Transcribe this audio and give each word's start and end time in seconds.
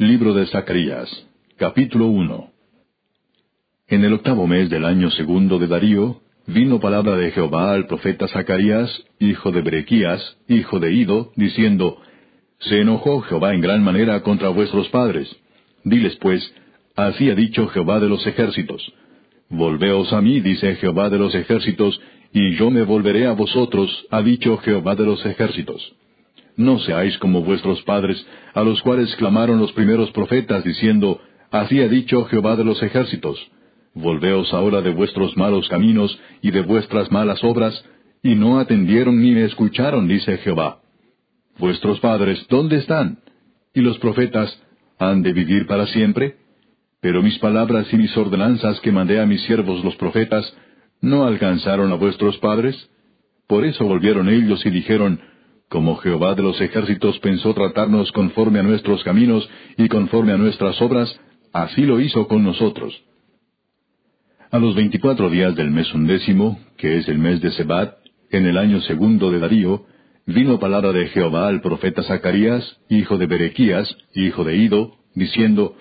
Libro 0.00 0.32
de 0.32 0.46
Zacarías, 0.46 1.10
capítulo 1.56 2.06
1 2.06 2.52
En 3.88 4.04
el 4.04 4.12
octavo 4.12 4.46
mes 4.46 4.70
del 4.70 4.84
año 4.84 5.10
segundo 5.10 5.58
de 5.58 5.66
Darío, 5.66 6.20
vino 6.46 6.78
palabra 6.78 7.16
de 7.16 7.32
Jehová 7.32 7.72
al 7.72 7.88
profeta 7.88 8.28
Zacarías, 8.28 8.88
hijo 9.18 9.50
de 9.50 9.60
Berequías, 9.60 10.36
hijo 10.46 10.78
de 10.78 10.92
Ido, 10.92 11.32
diciendo, 11.34 12.00
Se 12.60 12.80
enojó 12.80 13.22
Jehová 13.22 13.54
en 13.54 13.60
gran 13.60 13.82
manera 13.82 14.22
contra 14.22 14.50
vuestros 14.50 14.88
padres. 14.90 15.34
Diles 15.82 16.14
pues, 16.20 16.48
Así 16.94 17.28
ha 17.28 17.34
dicho 17.34 17.66
Jehová 17.66 17.98
de 17.98 18.08
los 18.08 18.24
ejércitos. 18.24 18.80
Volveos 19.48 20.12
a 20.12 20.20
mí, 20.20 20.38
dice 20.38 20.76
Jehová 20.76 21.10
de 21.10 21.18
los 21.18 21.34
ejércitos, 21.34 22.00
y 22.32 22.54
yo 22.54 22.70
me 22.70 22.84
volveré 22.84 23.26
a 23.26 23.32
vosotros, 23.32 24.06
ha 24.12 24.22
dicho 24.22 24.58
Jehová 24.58 24.94
de 24.94 25.06
los 25.06 25.26
ejércitos. 25.26 25.92
No 26.58 26.80
seáis 26.80 27.16
como 27.18 27.42
vuestros 27.42 27.80
padres, 27.82 28.18
a 28.52 28.62
los 28.62 28.82
cuales 28.82 29.14
clamaron 29.14 29.60
los 29.60 29.72
primeros 29.72 30.10
profetas, 30.10 30.64
diciendo, 30.64 31.20
Así 31.52 31.80
ha 31.80 31.86
dicho 31.86 32.24
Jehová 32.24 32.56
de 32.56 32.64
los 32.64 32.82
ejércitos. 32.82 33.38
Volveos 33.94 34.52
ahora 34.52 34.82
de 34.82 34.90
vuestros 34.90 35.36
malos 35.36 35.68
caminos 35.68 36.18
y 36.42 36.50
de 36.50 36.62
vuestras 36.62 37.12
malas 37.12 37.44
obras, 37.44 37.84
y 38.24 38.34
no 38.34 38.58
atendieron 38.58 39.22
ni 39.22 39.30
me 39.30 39.44
escucharon, 39.44 40.08
dice 40.08 40.36
Jehová. 40.38 40.80
Vuestros 41.58 42.00
padres, 42.00 42.44
¿dónde 42.50 42.78
están? 42.78 43.20
Y 43.72 43.80
los 43.80 43.96
profetas, 44.00 44.60
¿han 44.98 45.22
de 45.22 45.32
vivir 45.32 45.68
para 45.68 45.86
siempre? 45.86 46.38
Pero 47.00 47.22
mis 47.22 47.38
palabras 47.38 47.86
y 47.92 47.96
mis 47.96 48.16
ordenanzas 48.16 48.80
que 48.80 48.90
mandé 48.90 49.20
a 49.20 49.26
mis 49.26 49.42
siervos 49.42 49.84
los 49.84 49.94
profetas, 49.94 50.52
¿no 51.00 51.24
alcanzaron 51.24 51.92
a 51.92 51.94
vuestros 51.94 52.36
padres? 52.38 52.90
Por 53.46 53.64
eso 53.64 53.84
volvieron 53.84 54.28
ellos 54.28 54.66
y 54.66 54.70
dijeron, 54.70 55.20
como 55.68 55.96
Jehová 55.96 56.34
de 56.34 56.42
los 56.42 56.60
ejércitos 56.60 57.18
pensó 57.18 57.54
tratarnos 57.54 58.10
conforme 58.12 58.58
a 58.58 58.62
nuestros 58.62 59.04
caminos 59.04 59.48
y 59.76 59.88
conforme 59.88 60.32
a 60.32 60.38
nuestras 60.38 60.80
obras, 60.80 61.14
así 61.52 61.82
lo 61.82 62.00
hizo 62.00 62.26
con 62.26 62.42
nosotros. 62.42 62.94
A 64.50 64.58
los 64.58 64.74
veinticuatro 64.74 65.28
días 65.28 65.54
del 65.56 65.70
mes 65.70 65.92
undécimo, 65.92 66.58
que 66.78 66.98
es 66.98 67.08
el 67.08 67.18
mes 67.18 67.42
de 67.42 67.52
Sebat, 67.52 67.96
en 68.30 68.46
el 68.46 68.56
año 68.56 68.80
segundo 68.82 69.30
de 69.30 69.40
Darío, 69.40 69.84
vino 70.26 70.58
palabra 70.58 70.92
de 70.92 71.08
Jehová 71.08 71.48
al 71.48 71.60
profeta 71.60 72.02
Zacarías, 72.02 72.78
hijo 72.88 73.18
de 73.18 73.26
Berequías, 73.26 73.94
hijo 74.14 74.44
de 74.44 74.56
Ido, 74.56 74.94
diciendo, 75.14 75.76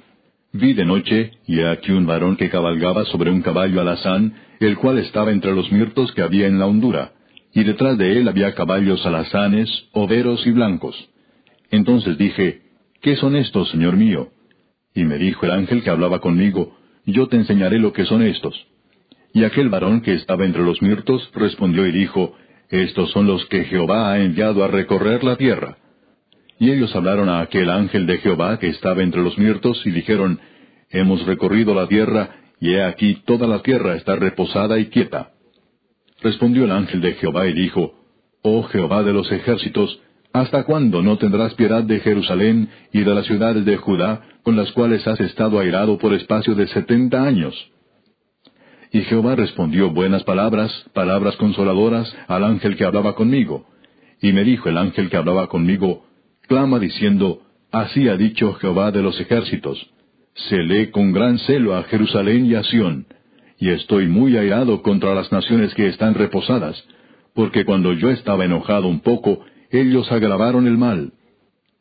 Vi 0.52 0.74
de 0.74 0.86
noche, 0.86 1.32
y 1.46 1.62
aquí 1.62 1.92
un 1.92 2.06
varón 2.06 2.36
que 2.36 2.50
cabalgaba 2.50 3.06
sobre 3.06 3.32
un 3.32 3.42
caballo 3.42 3.80
alazán, 3.80 4.34
el 4.60 4.78
cual 4.78 4.98
estaba 4.98 5.32
entre 5.32 5.54
los 5.54 5.72
mirtos 5.72 6.12
que 6.14 6.22
había 6.22 6.48
en 6.48 6.60
la 6.60 6.66
hondura 6.66 7.12
y 7.58 7.64
detrás 7.64 7.98
de 7.98 8.20
él 8.20 8.28
había 8.28 8.54
caballos 8.54 9.04
alazanes, 9.04 9.68
overos 9.92 10.46
y 10.46 10.52
blancos. 10.52 10.96
Entonces 11.72 12.16
dije, 12.16 12.62
¿qué 13.02 13.16
son 13.16 13.36
estos, 13.36 13.72
Señor 13.72 13.98
mío? 13.98 14.30
Y 14.94 15.06
me 15.06 15.18
dijo 15.18 15.44
el 15.44 15.54
ángel 15.54 15.82
que 15.82 15.90
hablaba 15.90 16.20
conmigo, 16.20 16.78
yo 17.08 17.28
te 17.30 17.36
enseñaré 17.36 17.80
lo 17.80 17.94
que 17.94 18.06
son 18.06 18.22
estos. 18.22 18.54
Y 19.34 19.44
aquel 19.44 19.70
varón 19.70 20.02
que 20.02 20.14
estaba 20.14 20.46
entre 20.46 20.62
los 20.62 20.84
mirtos 20.84 21.32
respondió 21.34 21.88
y 21.88 21.92
dijo, 21.92 22.36
Estos 22.70 23.10
son 23.10 23.26
los 23.26 23.44
que 23.48 23.64
Jehová 23.64 24.12
ha 24.12 24.20
enviado 24.20 24.64
a 24.64 24.68
recorrer 24.68 25.24
la 25.24 25.36
tierra. 25.36 25.80
Y 26.60 26.70
ellos 26.70 26.96
hablaron 26.96 27.28
a 27.28 27.42
aquel 27.42 27.72
ángel 27.72 28.06
de 28.06 28.20
Jehová 28.20 28.60
que 28.60 28.68
estaba 28.68 29.02
entre 29.02 29.24
los 29.24 29.36
mirtos 29.40 29.82
y 29.84 29.90
dijeron, 29.90 30.40
Hemos 30.92 31.26
recorrido 31.26 31.74
la 31.74 31.88
tierra, 31.88 32.36
y 32.60 32.76
he 32.76 32.84
aquí 32.84 33.24
toda 33.26 33.48
la 33.48 33.64
tierra 33.64 33.96
está 33.96 34.16
reposada 34.16 34.78
y 34.78 34.90
quieta. 34.90 35.32
Respondió 36.22 36.66
el 36.66 36.72
ángel 36.72 37.02
de 37.02 37.14
Jehová 37.14 37.48
y 37.48 37.54
dijo, 37.54 37.94
Oh 38.42 38.64
Jehová 38.64 39.04
de 39.04 39.14
los 39.14 39.32
ejércitos, 39.32 40.00
¿hasta 40.34 40.64
cuándo 40.64 41.02
no 41.02 41.18
tendrás 41.18 41.54
piedad 41.54 41.84
de 41.84 42.00
Jerusalén 42.00 42.70
y 42.92 43.02
de 43.02 43.14
las 43.14 43.26
ciudades 43.26 43.66
de 43.66 43.78
Judá, 43.78 44.22
con 44.44 44.56
las 44.56 44.72
cuales 44.72 45.08
has 45.08 45.20
estado 45.20 45.60
airado 45.60 45.98
por 45.98 46.14
espacio 46.14 46.56
de 46.56 46.68
setenta 46.68 47.24
años? 47.24 47.56
Y 48.92 49.02
Jehová 49.02 49.36
respondió 49.36 49.92
buenas 49.92 50.24
palabras, 50.24 50.72
palabras 50.94 51.36
consoladoras, 51.36 52.16
al 52.28 52.44
ángel 52.44 52.78
que 52.78 52.86
hablaba 52.86 53.16
conmigo. 53.16 53.68
Y 54.22 54.32
me 54.32 54.44
dijo 54.44 54.70
el 54.70 54.78
ángel 54.78 55.10
que 55.10 55.18
hablaba 55.18 55.48
conmigo, 55.48 56.06
clama 56.48 56.80
diciendo, 56.80 57.42
Así 57.72 58.08
ha 58.08 58.16
dicho 58.16 58.54
Jehová 58.54 58.92
de 58.92 59.04
los 59.04 59.20
ejércitos, 59.20 59.78
lee 60.50 60.88
con 60.88 61.12
gran 61.12 61.38
celo 61.40 61.76
a 61.76 61.84
Jerusalén 61.84 62.46
y 62.46 62.56
a 62.56 62.64
Sión, 62.64 63.08
y 63.60 63.70
estoy 63.70 64.08
muy 64.08 64.38
airado 64.38 64.82
contra 64.82 65.16
las 65.16 65.32
naciones 65.32 65.74
que 65.74 65.88
están 65.88 66.14
reposadas, 66.14 66.84
porque 67.34 67.66
cuando 67.66 67.94
yo 67.94 68.10
estaba 68.10 68.46
enojado 68.46 68.88
un 68.88 69.02
poco, 69.02 69.44
ellos 69.72 70.12
agravaron 70.12 70.68
el 70.68 70.78
mal. 70.78 71.14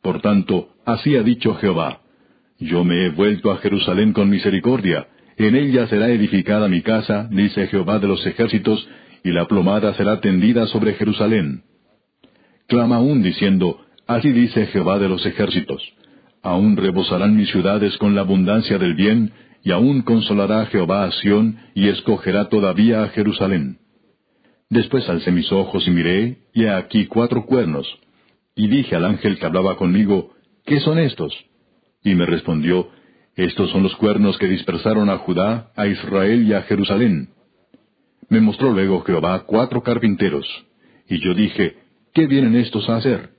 Por 0.01 0.21
tanto, 0.21 0.69
así 0.85 1.15
ha 1.15 1.23
dicho 1.23 1.55
Jehová, 1.55 2.01
yo 2.59 2.83
me 2.83 3.05
he 3.05 3.09
vuelto 3.09 3.51
a 3.51 3.57
Jerusalén 3.57 4.13
con 4.13 4.29
misericordia, 4.29 5.07
en 5.37 5.55
ella 5.55 5.87
será 5.87 6.09
edificada 6.09 6.67
mi 6.67 6.81
casa, 6.81 7.27
dice 7.29 7.67
Jehová 7.67 7.99
de 7.99 8.07
los 8.07 8.25
ejércitos, 8.25 8.87
y 9.23 9.31
la 9.31 9.47
plomada 9.47 9.93
será 9.93 10.19
tendida 10.19 10.65
sobre 10.67 10.93
Jerusalén. 10.93 11.63
Clama 12.67 12.97
aún 12.97 13.21
diciendo, 13.21 13.79
así 14.07 14.31
dice 14.31 14.65
Jehová 14.67 14.97
de 14.97 15.09
los 15.09 15.25
ejércitos, 15.25 15.83
aún 16.41 16.75
rebosarán 16.75 17.35
mis 17.35 17.49
ciudades 17.49 17.97
con 17.97 18.15
la 18.15 18.21
abundancia 18.21 18.79
del 18.79 18.95
bien, 18.95 19.31
y 19.67 19.71
aún 19.73 20.01
consolará 20.01 20.65
Jehová 20.67 21.03
a 21.03 21.11
Sión, 21.11 21.57
y 21.75 21.89
escogerá 21.89 22.47
todavía 22.47 23.03
a 23.03 23.09
Jerusalén. 23.09 23.79
Después 24.69 25.09
alcé 25.09 25.29
mis 25.29 25.51
ojos 25.51 25.85
y 25.85 25.91
miré, 25.91 26.37
y 26.53 26.63
he 26.63 26.69
aquí 26.69 27.05
cuatro 27.05 27.45
cuernos. 27.45 27.85
Y 28.55 28.69
dije 28.69 28.95
al 28.95 29.03
ángel 29.03 29.37
que 29.37 29.45
hablaba 29.45 29.75
conmigo, 29.75 30.31
¿qué 30.65 30.79
son 30.79 30.99
estos? 30.99 31.33
Y 32.01 32.15
me 32.15 32.25
respondió, 32.25 32.89
Estos 33.35 33.69
son 33.71 33.83
los 33.83 33.93
cuernos 33.97 34.37
que 34.37 34.47
dispersaron 34.47 35.09
a 35.09 35.17
Judá, 35.17 35.73
a 35.75 35.85
Israel 35.85 36.47
y 36.47 36.53
a 36.53 36.61
Jerusalén. 36.61 37.31
Me 38.29 38.39
mostró 38.39 38.71
luego 38.71 39.01
Jehová 39.01 39.43
cuatro 39.45 39.83
carpinteros. 39.83 40.47
Y 41.09 41.19
yo 41.19 41.33
dije, 41.33 41.75
¿qué 42.13 42.25
vienen 42.25 42.55
estos 42.55 42.87
a 42.87 42.95
hacer? 42.95 43.31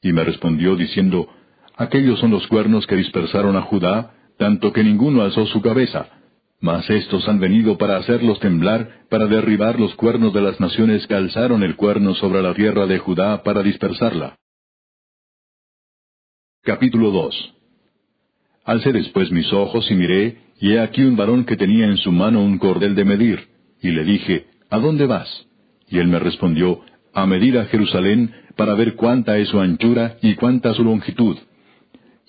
Y 0.00 0.14
me 0.14 0.24
respondió 0.24 0.74
diciendo, 0.74 1.28
Aquellos 1.76 2.18
son 2.18 2.30
los 2.30 2.46
cuernos 2.46 2.86
que 2.86 2.96
dispersaron 2.96 3.58
a 3.58 3.60
Judá, 3.60 4.14
tanto 4.40 4.72
que 4.72 4.82
ninguno 4.82 5.20
alzó 5.20 5.44
su 5.44 5.60
cabeza. 5.60 6.08
Mas 6.62 6.88
estos 6.88 7.28
han 7.28 7.40
venido 7.40 7.76
para 7.76 7.98
hacerlos 7.98 8.40
temblar, 8.40 9.04
para 9.10 9.26
derribar 9.26 9.78
los 9.78 9.94
cuernos 9.96 10.32
de 10.32 10.40
las 10.40 10.58
naciones 10.58 11.06
que 11.06 11.14
alzaron 11.14 11.62
el 11.62 11.76
cuerno 11.76 12.14
sobre 12.14 12.40
la 12.40 12.54
tierra 12.54 12.86
de 12.86 12.98
Judá 12.98 13.42
para 13.42 13.62
dispersarla. 13.62 14.38
Capítulo 16.62 17.10
2 17.10 17.54
Alcé 18.64 18.92
después 18.92 19.30
mis 19.30 19.52
ojos 19.52 19.90
y 19.90 19.94
miré, 19.94 20.38
y 20.58 20.72
he 20.72 20.80
aquí 20.80 21.02
un 21.02 21.16
varón 21.16 21.44
que 21.44 21.58
tenía 21.58 21.84
en 21.84 21.98
su 21.98 22.10
mano 22.10 22.42
un 22.42 22.56
cordel 22.56 22.94
de 22.94 23.04
medir, 23.04 23.46
y 23.82 23.90
le 23.90 24.04
dije, 24.04 24.46
¿A 24.70 24.78
dónde 24.78 25.04
vas? 25.04 25.28
Y 25.88 25.98
él 25.98 26.08
me 26.08 26.18
respondió, 26.18 26.80
A 27.12 27.26
medir 27.26 27.58
a 27.58 27.66
Jerusalén, 27.66 28.34
para 28.56 28.72
ver 28.72 28.94
cuánta 28.94 29.36
es 29.36 29.48
su 29.48 29.60
anchura 29.60 30.16
y 30.22 30.34
cuánta 30.34 30.72
su 30.72 30.82
longitud. 30.82 31.36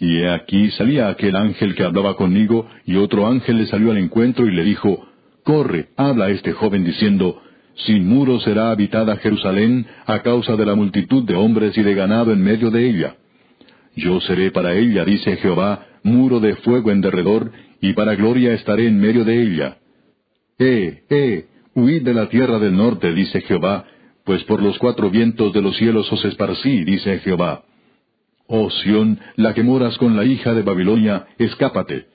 Y 0.01 0.17
he 0.17 0.29
aquí 0.31 0.72
salía 0.72 1.09
aquel 1.09 1.35
ángel 1.35 1.75
que 1.75 1.84
hablaba 1.84 2.16
conmigo, 2.16 2.67
y 2.88 2.95
otro 2.95 3.28
ángel 3.28 3.59
le 3.59 3.67
salió 3.67 3.91
al 3.91 4.00
encuentro 4.00 4.47
y 4.47 4.51
le 4.51 4.63
dijo, 4.63 5.07
Corre, 5.44 5.89
habla 5.95 6.25
a 6.25 6.29
este 6.31 6.53
joven 6.53 6.84
diciendo, 6.84 7.39
Sin 7.85 8.07
muro 8.07 8.39
será 8.39 8.72
habitada 8.72 9.17
Jerusalén 9.17 9.85
a 10.07 10.23
causa 10.23 10.56
de 10.56 10.66
la 10.66 10.73
multitud 10.73 11.23
de 11.23 11.35
hombres 11.35 11.78
y 11.78 11.84
de 11.84 11.94
ganado 11.94 12.34
en 12.34 12.41
medio 12.41 12.72
de 12.72 12.89
ella. 12.89 13.16
Yo 13.95 14.19
seré 14.22 14.50
para 14.50 14.73
ella, 14.73 15.06
dice 15.06 15.38
Jehová, 15.38 15.85
muro 16.01 16.39
de 16.39 16.56
fuego 16.56 16.89
en 16.89 17.01
derredor, 17.01 17.51
y 17.79 17.94
para 17.94 18.16
gloria 18.16 18.53
estaré 18.53 18.88
en 18.88 19.00
medio 19.00 19.23
de 19.23 19.39
ella. 19.39 19.78
Eh, 20.57 21.03
eh, 21.12 21.45
huid 21.75 22.01
de 22.01 22.16
la 22.16 22.28
tierra 22.28 22.57
del 22.57 22.75
norte, 22.75 23.13
dice 23.13 23.41
Jehová, 23.41 23.85
pues 24.25 24.44
por 24.45 24.63
los 24.63 24.79
cuatro 24.79 25.12
vientos 25.12 25.53
de 25.53 25.62
los 25.62 25.78
cielos 25.78 26.12
os 26.12 26.25
esparcí, 26.25 26.85
dice 26.85 27.19
Jehová. 27.19 27.66
Oh 28.53 28.69
Sión, 28.69 29.17
la 29.38 29.53
que 29.53 29.63
moras 29.63 29.97
con 29.97 30.17
la 30.17 30.25
hija 30.25 30.53
de 30.53 30.62
Babilonia, 30.62 31.25
escápate, 31.38 32.07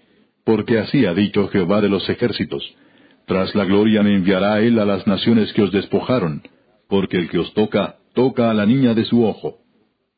porque 0.45 0.79
así 0.79 1.07
ha 1.07 1.15
dicho 1.15 1.49
Jehová 1.49 1.81
de 1.81 1.89
los 1.89 2.07
ejércitos. 2.11 2.63
Tras 3.27 3.55
la 3.55 3.65
gloria 3.65 4.03
me 4.03 4.15
enviará 4.15 4.61
él 4.61 4.79
a 4.79 4.85
las 4.85 5.07
naciones 5.07 5.51
que 5.55 5.63
os 5.63 5.73
despojaron, 5.73 6.43
porque 6.91 7.17
el 7.17 7.31
que 7.31 7.39
os 7.39 7.55
toca, 7.55 7.97
toca 8.15 8.51
a 8.51 8.55
la 8.55 8.67
niña 8.67 8.93
de 8.93 9.07
su 9.07 9.25
ojo. 9.25 9.61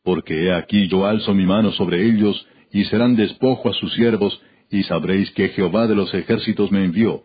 Porque 0.02 0.46
he 0.46 0.52
aquí 0.52 0.88
yo 0.88 1.06
alzo 1.06 1.34
mi 1.34 1.46
mano 1.46 1.70
sobre 1.70 2.04
ellos, 2.04 2.44
y 2.72 2.82
serán 2.86 3.14
despojo 3.14 3.68
a 3.68 3.74
sus 3.74 3.94
siervos, 3.94 4.42
y 4.72 4.82
sabréis 4.82 5.30
que 5.30 5.50
Jehová 5.50 5.86
de 5.86 5.94
los 5.94 6.12
ejércitos 6.12 6.72
me 6.72 6.84
envió. 6.84 7.22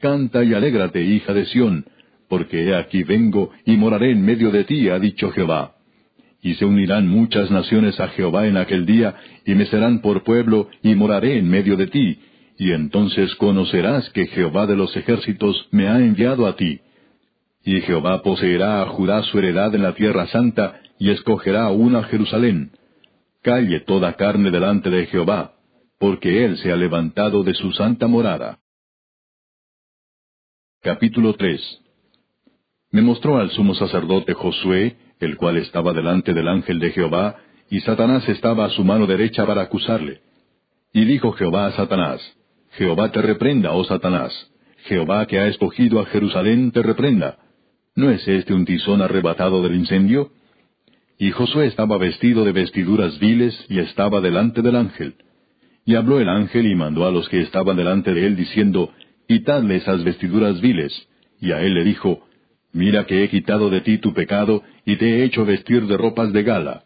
Canta 0.00 0.42
y 0.42 0.54
alégrate, 0.54 1.04
hija 1.04 1.32
de 1.34 1.46
Sión, 1.46 1.84
porque 2.28 2.64
he 2.64 2.74
aquí 2.74 3.04
vengo 3.04 3.52
y 3.64 3.76
moraré 3.76 4.10
en 4.10 4.22
medio 4.24 4.50
de 4.50 4.64
ti, 4.64 4.88
ha 4.88 4.98
dicho 4.98 5.30
Jehová 5.30 5.77
y 6.40 6.54
se 6.54 6.64
unirán 6.64 7.08
muchas 7.08 7.50
naciones 7.50 7.98
a 8.00 8.08
Jehová 8.08 8.46
en 8.46 8.56
aquel 8.56 8.86
día, 8.86 9.14
y 9.44 9.54
me 9.54 9.66
serán 9.66 10.00
por 10.00 10.22
pueblo, 10.22 10.68
y 10.82 10.94
moraré 10.94 11.38
en 11.38 11.48
medio 11.48 11.76
de 11.76 11.88
ti, 11.88 12.20
y 12.58 12.72
entonces 12.72 13.34
conocerás 13.36 14.08
que 14.10 14.26
Jehová 14.26 14.66
de 14.66 14.76
los 14.76 14.96
ejércitos 14.96 15.68
me 15.70 15.88
ha 15.88 15.98
enviado 15.98 16.46
a 16.46 16.56
ti. 16.56 16.80
Y 17.64 17.80
Jehová 17.82 18.22
poseerá 18.22 18.82
a 18.82 18.86
Judá 18.86 19.22
su 19.24 19.38
heredad 19.38 19.74
en 19.74 19.82
la 19.82 19.94
tierra 19.94 20.26
santa, 20.28 20.80
y 20.98 21.10
escogerá 21.10 21.64
aún 21.64 21.96
a 21.96 22.04
Jerusalén. 22.04 22.70
Calle 23.42 23.80
toda 23.80 24.14
carne 24.14 24.50
delante 24.50 24.90
de 24.90 25.06
Jehová, 25.06 25.54
porque 25.98 26.44
Él 26.44 26.56
se 26.58 26.72
ha 26.72 26.76
levantado 26.76 27.42
de 27.42 27.54
su 27.54 27.72
santa 27.72 28.06
morada. 28.06 28.58
Capítulo 30.82 31.34
3 31.34 31.87
Me 32.90 33.02
mostró 33.02 33.38
al 33.38 33.50
sumo 33.50 33.74
sacerdote 33.74 34.32
Josué, 34.32 34.96
el 35.20 35.36
cual 35.36 35.58
estaba 35.58 35.92
delante 35.92 36.32
del 36.32 36.48
ángel 36.48 36.78
de 36.78 36.90
Jehová, 36.90 37.36
y 37.70 37.80
Satanás 37.80 38.26
estaba 38.28 38.64
a 38.64 38.70
su 38.70 38.84
mano 38.84 39.06
derecha 39.06 39.44
para 39.44 39.62
acusarle. 39.62 40.20
Y 40.92 41.04
dijo 41.04 41.32
Jehová 41.32 41.66
a 41.66 41.72
Satanás, 41.72 42.20
Jehová 42.72 43.12
te 43.12 43.20
reprenda, 43.20 43.72
oh 43.72 43.84
Satanás, 43.84 44.32
Jehová 44.84 45.26
que 45.26 45.38
ha 45.38 45.48
escogido 45.48 46.00
a 46.00 46.06
Jerusalén 46.06 46.70
te 46.70 46.82
reprenda. 46.82 47.36
¿No 47.94 48.10
es 48.10 48.26
este 48.26 48.54
un 48.54 48.64
tizón 48.64 49.02
arrebatado 49.02 49.62
del 49.62 49.74
incendio? 49.74 50.30
Y 51.18 51.30
Josué 51.32 51.66
estaba 51.66 51.98
vestido 51.98 52.44
de 52.44 52.52
vestiduras 52.52 53.18
viles 53.18 53.66
y 53.68 53.80
estaba 53.80 54.20
delante 54.20 54.62
del 54.62 54.76
ángel. 54.76 55.16
Y 55.84 55.96
habló 55.96 56.20
el 56.20 56.28
ángel 56.28 56.66
y 56.66 56.74
mandó 56.74 57.06
a 57.06 57.10
los 57.10 57.28
que 57.28 57.40
estaban 57.40 57.76
delante 57.76 58.14
de 58.14 58.26
él 58.26 58.36
diciendo, 58.36 58.92
Quitadle 59.26 59.76
esas 59.76 60.04
vestiduras 60.04 60.60
viles. 60.60 60.92
Y 61.40 61.52
a 61.52 61.60
él 61.60 61.74
le 61.74 61.84
dijo, 61.84 62.27
Mira 62.72 63.06
que 63.06 63.24
he 63.24 63.28
quitado 63.28 63.70
de 63.70 63.80
ti 63.80 63.98
tu 63.98 64.12
pecado 64.12 64.62
y 64.84 64.96
te 64.96 65.06
he 65.06 65.24
hecho 65.24 65.44
vestir 65.44 65.86
de 65.86 65.96
ropas 65.96 66.32
de 66.32 66.42
gala. 66.42 66.84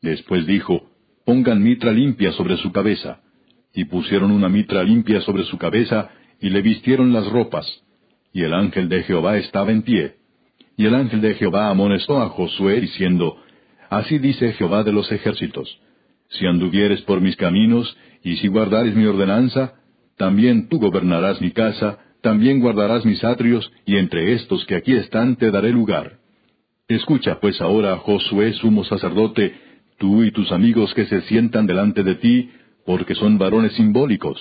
Después 0.00 0.46
dijo, 0.46 0.88
Pongan 1.24 1.62
mitra 1.62 1.92
limpia 1.92 2.32
sobre 2.32 2.56
su 2.56 2.72
cabeza. 2.72 3.20
Y 3.74 3.84
pusieron 3.84 4.32
una 4.32 4.48
mitra 4.48 4.82
limpia 4.82 5.20
sobre 5.20 5.44
su 5.44 5.56
cabeza 5.56 6.10
y 6.40 6.50
le 6.50 6.60
vistieron 6.62 7.12
las 7.12 7.26
ropas. 7.30 7.66
Y 8.32 8.42
el 8.42 8.52
ángel 8.52 8.88
de 8.88 9.02
Jehová 9.04 9.38
estaba 9.38 9.70
en 9.70 9.82
pie. 9.82 10.16
Y 10.76 10.86
el 10.86 10.94
ángel 10.94 11.20
de 11.20 11.34
Jehová 11.34 11.68
amonestó 11.68 12.20
a 12.20 12.28
Josué 12.30 12.80
diciendo, 12.80 13.36
Así 13.88 14.18
dice 14.18 14.52
Jehová 14.54 14.82
de 14.82 14.92
los 14.92 15.12
ejércitos, 15.12 15.80
Si 16.30 16.46
anduvieres 16.46 17.02
por 17.02 17.20
mis 17.20 17.36
caminos, 17.36 17.96
y 18.24 18.36
si 18.36 18.48
guardares 18.48 18.94
mi 18.94 19.04
ordenanza, 19.04 19.74
también 20.16 20.68
tú 20.68 20.78
gobernarás 20.78 21.40
mi 21.40 21.50
casa, 21.50 21.98
también 22.22 22.60
guardarás 22.60 23.04
mis 23.04 23.22
atrios, 23.24 23.70
y 23.84 23.96
entre 23.96 24.32
estos 24.32 24.64
que 24.66 24.76
aquí 24.76 24.94
están 24.94 25.36
te 25.36 25.50
daré 25.50 25.70
lugar. 25.70 26.18
Escucha 26.88 27.40
pues 27.40 27.60
ahora, 27.60 27.96
Josué, 27.98 28.52
sumo 28.54 28.84
sacerdote, 28.84 29.54
tú 29.98 30.22
y 30.22 30.30
tus 30.30 30.50
amigos 30.52 30.94
que 30.94 31.06
se 31.06 31.20
sientan 31.22 31.66
delante 31.66 32.02
de 32.02 32.14
ti, 32.16 32.50
porque 32.86 33.14
son 33.14 33.38
varones 33.38 33.72
simbólicos. 33.72 34.38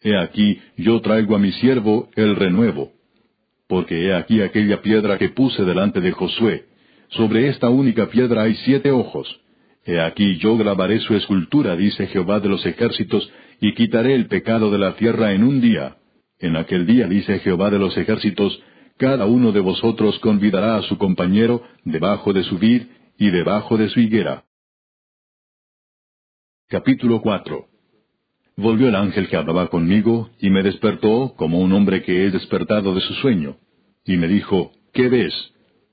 He 0.00 0.16
aquí, 0.16 0.58
yo 0.76 1.00
traigo 1.00 1.36
a 1.36 1.38
mi 1.38 1.52
siervo 1.52 2.08
el 2.16 2.36
renuevo. 2.36 2.92
Porque 3.68 4.06
he 4.06 4.14
aquí 4.14 4.42
aquella 4.42 4.82
piedra 4.82 5.16
que 5.16 5.30
puse 5.30 5.64
delante 5.64 6.00
de 6.00 6.12
Josué, 6.12 6.66
sobre 7.10 7.48
esta 7.48 7.68
única 7.68 8.08
piedra 8.08 8.42
hay 8.42 8.54
siete 8.64 8.90
ojos. 8.90 9.28
He 9.84 10.00
aquí 10.00 10.38
yo 10.38 10.56
grabaré 10.56 11.00
su 11.00 11.14
escultura, 11.14 11.76
dice 11.76 12.06
Jehová 12.06 12.40
de 12.40 12.48
los 12.48 12.64
ejércitos, 12.64 13.30
y 13.60 13.74
quitaré 13.74 14.14
el 14.14 14.26
pecado 14.26 14.70
de 14.70 14.78
la 14.78 14.96
tierra 14.96 15.32
en 15.32 15.44
un 15.44 15.60
día. 15.60 15.96
En 16.42 16.56
aquel 16.56 16.86
día, 16.86 17.06
dice 17.06 17.38
Jehová 17.38 17.70
de 17.70 17.78
los 17.78 17.96
ejércitos, 17.96 18.60
cada 18.98 19.26
uno 19.26 19.52
de 19.52 19.60
vosotros 19.60 20.18
convidará 20.18 20.76
a 20.76 20.82
su 20.82 20.98
compañero 20.98 21.62
debajo 21.84 22.32
de 22.32 22.42
su 22.42 22.58
vid 22.58 22.82
y 23.16 23.30
debajo 23.30 23.76
de 23.76 23.88
su 23.88 24.00
higuera. 24.00 24.44
Capítulo 26.68 27.20
4 27.20 27.66
Volvió 28.56 28.88
el 28.88 28.96
ángel 28.96 29.28
que 29.28 29.36
hablaba 29.36 29.68
conmigo, 29.68 30.30
y 30.40 30.50
me 30.50 30.64
despertó 30.64 31.34
como 31.36 31.60
un 31.60 31.72
hombre 31.72 32.02
que 32.02 32.26
es 32.26 32.32
despertado 32.32 32.92
de 32.92 33.00
su 33.02 33.14
sueño. 33.14 33.56
Y 34.04 34.16
me 34.16 34.26
dijo, 34.26 34.72
¿qué 34.92 35.08
ves? 35.08 35.32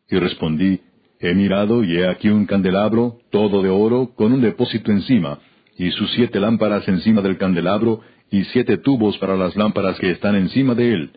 Y 0.09 0.17
respondí, 0.17 0.81
He 1.19 1.35
mirado 1.35 1.83
y 1.83 1.97
he 1.97 2.07
aquí 2.07 2.29
un 2.29 2.45
candelabro, 2.47 3.19
todo 3.29 3.61
de 3.61 3.69
oro, 3.69 4.13
con 4.15 4.33
un 4.33 4.41
depósito 4.41 4.91
encima, 4.91 5.39
y 5.77 5.91
sus 5.91 6.11
siete 6.13 6.39
lámparas 6.39 6.87
encima 6.87 7.21
del 7.21 7.37
candelabro, 7.37 8.01
y 8.31 8.43
siete 8.45 8.77
tubos 8.77 9.17
para 9.17 9.35
las 9.35 9.55
lámparas 9.55 9.99
que 9.99 10.11
están 10.11 10.35
encima 10.35 10.75
de 10.75 10.93
él, 10.93 11.11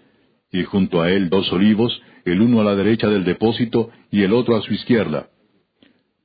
y 0.51 0.65
junto 0.65 1.03
a 1.03 1.11
él 1.11 1.29
dos 1.29 1.51
olivos, 1.53 2.01
el 2.25 2.41
uno 2.41 2.61
a 2.61 2.65
la 2.65 2.77
derecha 2.77 3.09
del 3.09 3.25
depósito 3.25 3.91
y 4.11 4.23
el 4.23 4.33
otro 4.33 4.57
a 4.57 4.63
su 4.63 4.73
izquierda. 4.73 5.29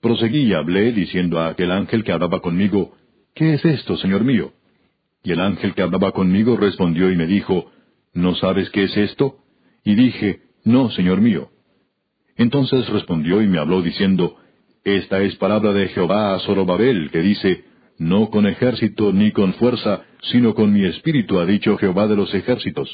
Proseguí 0.02 0.44
y 0.44 0.54
hablé, 0.54 0.92
diciendo 0.92 1.40
a 1.40 1.50
aquel 1.50 1.72
ángel 1.72 2.04
que 2.04 2.12
hablaba 2.12 2.40
conmigo, 2.42 2.96
¿Qué 3.34 3.54
es 3.54 3.66
esto, 3.66 3.98
Señor 3.98 4.24
mío? 4.24 4.54
Y 5.24 5.32
el 5.32 5.40
ángel 5.40 5.74
que 5.74 5.82
hablaba 5.82 6.12
conmigo 6.12 6.58
respondió 6.58 7.12
y 7.12 7.16
me 7.16 7.28
dijo, 7.28 7.72
¿No 8.14 8.36
sabes 8.36 8.70
qué 8.70 8.86
es 8.86 8.98
esto? 8.98 9.38
Y 9.84 9.96
dije, 9.96 10.42
No, 10.64 10.90
Señor 10.92 11.22
mío. 11.22 11.50
Entonces 12.36 12.88
respondió 12.90 13.42
y 13.42 13.48
me 13.48 13.60
habló 13.60 13.82
diciendo, 13.82 14.38
Esta 14.84 15.22
es 15.22 15.36
palabra 15.36 15.74
de 15.74 15.88
Jehová 15.90 16.36
a 16.36 16.40
Zorobabel, 16.40 17.10
que 17.12 17.20
dice, 17.20 17.66
No 18.00 18.30
con 18.30 18.46
ejército 18.46 19.12
ni 19.12 19.32
con 19.32 19.54
fuerza, 19.56 20.04
sino 20.32 20.54
con 20.54 20.72
mi 20.72 20.86
espíritu, 20.86 21.40
ha 21.40 21.46
dicho 21.46 21.78
Jehová 21.78 22.08
de 22.08 22.16
los 22.16 22.34
ejércitos. 22.34 22.90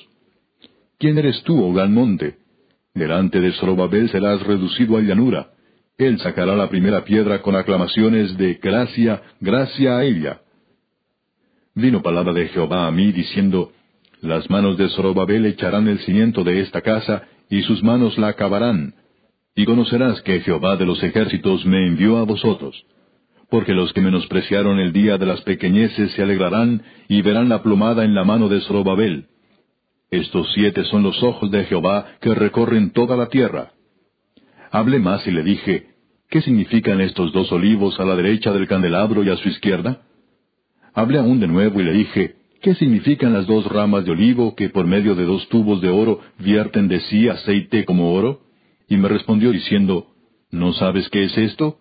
¿Quién 0.98 1.18
eres 1.18 1.44
tú, 1.44 1.62
oh 1.62 1.74
gran 1.74 1.94
monte? 1.94 2.38
Delante 2.94 3.42
de 3.42 3.52
Zorobabel 3.54 4.10
serás 4.10 4.42
reducido 4.44 4.98
a 4.98 5.02
llanura. 5.02 5.50
Él 5.98 6.20
sacará 6.20 6.56
la 6.56 6.70
primera 6.70 7.04
piedra 7.04 7.42
con 7.42 7.56
aclamaciones 7.56 8.38
de 8.38 8.56
gracia, 8.56 9.22
gracia 9.40 9.98
a 9.98 10.04
ella. 10.04 10.42
Vino 11.76 12.02
palabra 12.02 12.34
de 12.34 12.48
Jehová 12.50 12.88
a 12.88 12.92
mí 12.92 13.12
diciendo, 13.12 13.72
Las 14.22 14.50
manos 14.50 14.78
de 14.78 14.90
Zorobabel 14.90 15.46
echarán 15.48 15.88
el 15.88 16.00
cimiento 16.00 16.44
de 16.44 16.62
esta 16.62 16.82
casa, 16.82 17.24
y 17.50 17.62
sus 17.64 17.84
manos 17.84 18.18
la 18.18 18.30
acabarán, 18.30 18.94
y 19.56 19.66
conocerás 19.66 20.22
que 20.22 20.40
Jehová 20.42 20.78
de 20.78 20.86
los 20.86 21.02
ejércitos 21.04 21.66
me 21.66 21.88
envió 21.88 22.18
a 22.18 22.24
vosotros. 22.24 22.86
Porque 23.54 23.76
los 23.76 23.94
que 23.94 24.02
menospreciaron 24.02 24.80
el 24.80 24.94
día 24.94 25.20
de 25.20 25.28
las 25.28 25.42
pequeñeces 25.42 26.12
se 26.14 26.24
alegrarán 26.24 26.82
y 27.08 27.22
verán 27.22 27.50
la 27.50 27.62
plumada 27.62 28.04
en 28.04 28.16
la 28.16 28.24
mano 28.24 28.50
de 28.50 28.60
Zorobabel. 28.62 29.28
Estos 30.10 30.52
siete 30.56 30.84
son 30.86 31.04
los 31.04 31.22
ojos 31.22 31.52
de 31.52 31.64
Jehová 31.66 32.16
que 32.20 32.34
recorren 32.34 32.90
toda 32.94 33.16
la 33.16 33.28
tierra. 33.28 33.74
Hablé 34.72 34.98
más 34.98 35.28
y 35.28 35.32
le 35.32 35.44
dije, 35.44 35.86
¿qué 36.32 36.42
significan 36.42 37.00
estos 37.00 37.32
dos 37.32 37.52
olivos 37.52 38.00
a 38.00 38.06
la 38.06 38.16
derecha 38.16 38.52
del 38.52 38.68
candelabro 38.68 39.24
y 39.24 39.30
a 39.30 39.38
su 39.38 39.48
izquierda? 39.50 40.02
Hablé 40.96 41.20
aún 41.20 41.40
de 41.40 41.46
nuevo 41.46 41.80
y 41.80 41.84
le 41.84 41.94
dije, 41.94 42.38
¿qué 42.60 42.74
significan 42.74 43.34
las 43.34 43.46
dos 43.46 43.68
ramas 43.68 44.04
de 44.04 44.14
olivo 44.14 44.56
que 44.56 44.70
por 44.70 44.88
medio 44.88 45.14
de 45.14 45.26
dos 45.26 45.48
tubos 45.50 45.80
de 45.80 45.90
oro 45.90 46.22
vierten 46.40 46.88
de 46.88 47.02
sí 47.02 47.30
aceite 47.30 47.86
como 47.86 48.16
oro? 48.16 48.40
Y 48.90 48.98
me 48.98 49.10
respondió 49.10 49.52
diciendo, 49.52 50.08
¿No 50.50 50.74
sabes 50.74 51.08
qué 51.12 51.26
es 51.26 51.38
esto? 51.38 51.78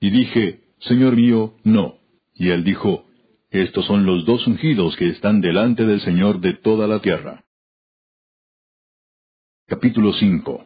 Y 0.00 0.10
dije, 0.10 0.61
Señor 0.82 1.16
mío, 1.16 1.54
no. 1.64 1.94
Y 2.34 2.50
él 2.50 2.64
dijo, 2.64 3.04
Estos 3.50 3.86
son 3.86 4.04
los 4.04 4.24
dos 4.24 4.46
ungidos 4.46 4.96
que 4.96 5.08
están 5.08 5.40
delante 5.40 5.84
del 5.84 6.00
Señor 6.00 6.40
de 6.40 6.54
toda 6.54 6.86
la 6.86 7.00
tierra. 7.00 7.44
Capítulo 9.66 10.12
5 10.12 10.64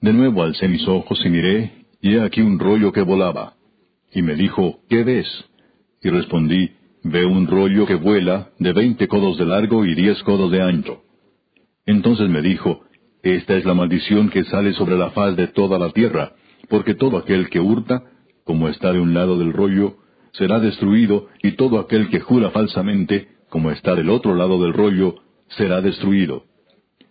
De 0.00 0.12
nuevo 0.12 0.42
alcé 0.42 0.68
mis 0.68 0.86
ojos 0.88 1.20
y 1.24 1.28
miré, 1.28 1.86
y 2.00 2.14
he 2.14 2.20
aquí 2.22 2.40
un 2.40 2.58
rollo 2.58 2.92
que 2.92 3.02
volaba. 3.02 3.54
Y 4.12 4.22
me 4.22 4.34
dijo, 4.34 4.80
¿qué 4.88 5.04
ves? 5.04 5.26
Y 6.02 6.08
respondí, 6.08 6.70
Veo 7.02 7.28
un 7.28 7.46
rollo 7.46 7.86
que 7.86 7.94
vuela, 7.94 8.50
de 8.58 8.72
veinte 8.72 9.06
codos 9.06 9.38
de 9.38 9.44
largo 9.44 9.84
y 9.84 9.94
diez 9.94 10.20
codos 10.24 10.50
de 10.50 10.60
ancho. 10.60 11.02
Entonces 11.84 12.28
me 12.28 12.42
dijo, 12.42 12.80
esta 13.22 13.54
es 13.54 13.64
la 13.64 13.74
maldición 13.74 14.28
que 14.28 14.42
sale 14.44 14.72
sobre 14.72 14.96
la 14.96 15.10
faz 15.10 15.36
de 15.36 15.46
toda 15.46 15.78
la 15.78 15.90
tierra, 15.90 16.32
porque 16.68 16.94
todo 16.94 17.18
aquel 17.18 17.48
que 17.48 17.60
hurta, 17.60 18.02
como 18.46 18.68
está 18.68 18.92
de 18.92 19.00
un 19.00 19.12
lado 19.12 19.36
del 19.38 19.52
rollo, 19.52 19.96
será 20.30 20.60
destruido, 20.60 21.28
y 21.42 21.52
todo 21.56 21.80
aquel 21.80 22.08
que 22.08 22.20
jura 22.20 22.50
falsamente, 22.50 23.28
como 23.50 23.72
está 23.72 23.96
del 23.96 24.08
otro 24.08 24.36
lado 24.36 24.62
del 24.62 24.72
rollo, 24.72 25.16
será 25.48 25.80
destruido. 25.80 26.44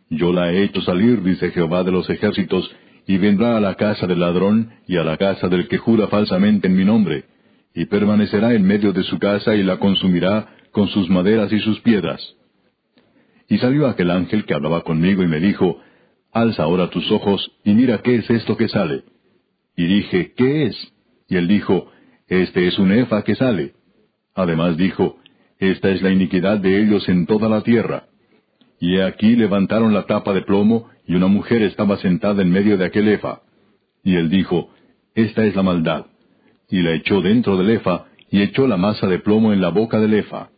Yo 0.10 0.32
la 0.32 0.52
he 0.52 0.64
hecho 0.64 0.82
salir, 0.82 1.22
dice 1.24 1.52
Jehová 1.52 1.84
de 1.84 1.92
los 1.92 2.10
ejércitos, 2.10 2.74
y 3.06 3.18
vendrá 3.18 3.58
a 3.58 3.60
la 3.60 3.76
casa 3.76 4.08
del 4.08 4.22
ladrón 4.22 4.72
y 4.88 4.96
a 4.96 5.04
la 5.04 5.18
casa 5.18 5.50
del 5.50 5.68
que 5.68 5.78
jura 5.78 6.08
falsamente 6.08 6.68
en 6.68 6.76
mi 6.78 6.86
nombre, 6.86 7.26
y 7.74 7.86
permanecerá 7.86 8.54
en 8.54 8.64
medio 8.64 8.94
de 8.94 9.04
su 9.04 9.20
casa 9.20 9.56
y 9.56 9.64
la 9.64 9.78
consumirá 9.78 10.56
con 10.72 10.88
sus 10.88 11.10
maderas 11.10 11.52
y 11.52 11.60
sus 11.60 11.82
piedras. 11.82 12.22
Y 13.50 13.58
salió 13.58 13.88
aquel 13.88 14.10
ángel 14.10 14.46
que 14.46 14.54
hablaba 14.54 14.84
conmigo 14.84 15.22
y 15.22 15.28
me 15.28 15.42
dijo, 15.42 15.82
Alza 16.32 16.64
ahora 16.64 16.90
tus 16.90 17.12
ojos 17.12 17.52
y 17.66 17.74
mira 17.74 18.02
qué 18.02 18.16
es 18.16 18.30
esto 18.30 18.56
que 18.56 18.70
sale. 18.70 19.04
Y 19.76 19.86
dije, 19.86 20.34
¿qué 20.36 20.68
es? 20.68 20.95
Y 21.28 21.38
él 21.38 21.48
dijo, 21.48 21.92
Este 22.28 22.68
es 22.68 22.78
un 22.80 22.92
efa 22.92 23.24
que 23.24 23.36
sale. 23.36 23.74
Además 24.34 24.78
dijo, 24.78 25.18
Esta 25.60 25.90
es 25.90 26.02
la 26.02 26.12
iniquidad 26.12 26.60
de 26.60 26.82
ellos 26.82 27.08
en 27.10 27.26
toda 27.26 27.50
la 27.50 27.62
tierra. 27.62 28.08
Y 28.80 29.00
aquí 29.00 29.36
levantaron 29.36 29.94
la 29.94 30.06
tapa 30.06 30.34
de 30.34 30.42
plomo, 30.42 30.90
y 31.08 31.16
una 31.16 31.28
mujer 31.28 31.62
estaba 31.62 31.98
sentada 31.98 32.42
en 32.42 32.52
medio 32.52 32.78
de 32.78 32.86
aquel 32.86 33.08
efa. 33.08 33.42
Y 34.04 34.16
él 34.16 34.30
dijo, 34.30 34.70
Esta 35.14 35.46
es 35.46 35.56
la 35.56 35.64
maldad. 35.64 36.08
Y 36.70 36.82
la 36.82 36.94
echó 36.94 37.22
dentro 37.22 37.58
del 37.58 37.70
efa, 37.70 38.06
y 38.30 38.42
echó 38.42 38.68
la 38.68 38.78
masa 38.78 39.08
de 39.08 39.20
plomo 39.20 39.54
en 39.54 39.62
la 39.62 39.70
boca 39.70 40.00
del 40.00 40.14
efa. 40.14 40.50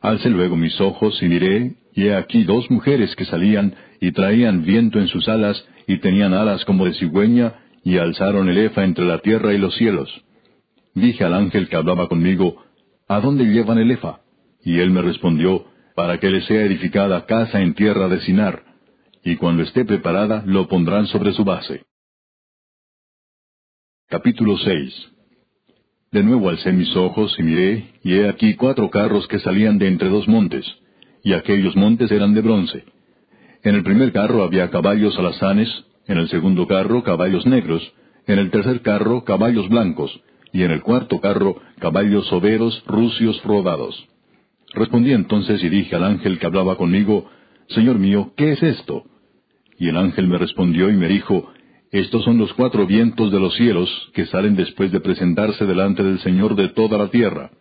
Alcé 0.00 0.30
luego 0.30 0.56
mis 0.56 0.80
ojos 0.80 1.22
y 1.22 1.28
miré, 1.28 1.74
y 1.94 2.06
he 2.06 2.14
aquí 2.14 2.44
dos 2.44 2.70
mujeres 2.70 3.14
que 3.16 3.24
salían, 3.24 3.74
y 4.00 4.12
traían 4.12 4.64
viento 4.64 4.98
en 4.98 5.08
sus 5.08 5.28
alas, 5.28 5.66
y 5.86 5.98
tenían 5.98 6.32
alas 6.32 6.64
como 6.64 6.86
de 6.86 6.94
cigüeña, 6.94 7.54
y 7.84 7.98
alzaron 7.98 8.48
el 8.48 8.58
efa 8.58 8.84
entre 8.84 9.04
la 9.04 9.18
tierra 9.18 9.54
y 9.54 9.58
los 9.58 9.74
cielos. 9.76 10.10
Dije 10.94 11.24
al 11.24 11.34
ángel 11.34 11.68
que 11.68 11.76
hablaba 11.76 12.08
conmigo, 12.08 12.62
¿A 13.08 13.20
dónde 13.20 13.44
llevan 13.44 13.78
el 13.78 13.90
efa? 13.90 14.20
Y 14.64 14.78
él 14.78 14.90
me 14.90 15.02
respondió, 15.02 15.64
Para 15.94 16.18
que 16.18 16.30
le 16.30 16.42
sea 16.42 16.62
edificada 16.62 17.26
casa 17.26 17.60
en 17.60 17.74
tierra 17.74 18.08
de 18.08 18.20
Sinar, 18.20 18.62
y 19.24 19.36
cuando 19.36 19.62
esté 19.62 19.84
preparada 19.84 20.42
lo 20.46 20.68
pondrán 20.68 21.06
sobre 21.06 21.32
su 21.32 21.44
base. 21.44 21.82
Capítulo 24.08 24.56
6 24.58 25.12
De 26.10 26.22
nuevo 26.22 26.48
alcé 26.48 26.72
mis 26.72 26.94
ojos 26.96 27.34
y 27.38 27.42
miré, 27.42 27.92
y 28.02 28.14
he 28.14 28.28
aquí 28.28 28.54
cuatro 28.54 28.90
carros 28.90 29.26
que 29.28 29.38
salían 29.38 29.78
de 29.78 29.88
entre 29.88 30.08
dos 30.08 30.26
montes, 30.28 30.66
y 31.22 31.32
aquellos 31.32 31.76
montes 31.76 32.10
eran 32.10 32.34
de 32.34 32.40
bronce. 32.40 32.84
En 33.62 33.74
el 33.74 33.82
primer 33.82 34.12
carro 34.12 34.42
había 34.42 34.70
caballos 34.70 35.18
alazanes, 35.18 35.68
en 36.10 36.18
el 36.18 36.28
segundo 36.28 36.66
carro 36.66 37.04
caballos 37.04 37.46
negros, 37.46 37.80
en 38.26 38.40
el 38.40 38.50
tercer 38.50 38.82
carro 38.82 39.22
caballos 39.22 39.68
blancos, 39.68 40.10
y 40.52 40.64
en 40.64 40.72
el 40.72 40.82
cuarto 40.82 41.20
carro 41.20 41.62
caballos 41.78 42.26
soberos, 42.26 42.82
rucios, 42.84 43.40
rodados. 43.44 44.08
Respondí 44.74 45.12
entonces 45.12 45.62
y 45.62 45.68
dije 45.68 45.94
al 45.94 46.02
ángel 46.02 46.40
que 46.40 46.46
hablaba 46.46 46.76
conmigo, 46.76 47.30
Señor 47.68 48.00
mío, 48.00 48.32
¿qué 48.36 48.52
es 48.52 48.62
esto? 48.62 49.04
Y 49.78 49.88
el 49.88 49.96
ángel 49.96 50.26
me 50.26 50.36
respondió 50.36 50.90
y 50.90 50.94
me 50.94 51.06
dijo, 51.06 51.48
Estos 51.92 52.24
son 52.24 52.38
los 52.38 52.52
cuatro 52.54 52.88
vientos 52.88 53.30
de 53.30 53.38
los 53.38 53.54
cielos 53.54 53.88
que 54.12 54.26
salen 54.26 54.56
después 54.56 54.90
de 54.90 54.98
presentarse 54.98 55.64
delante 55.64 56.02
del 56.02 56.18
Señor 56.20 56.56
de 56.56 56.70
toda 56.70 56.98
la 56.98 57.08
tierra. 57.08 57.52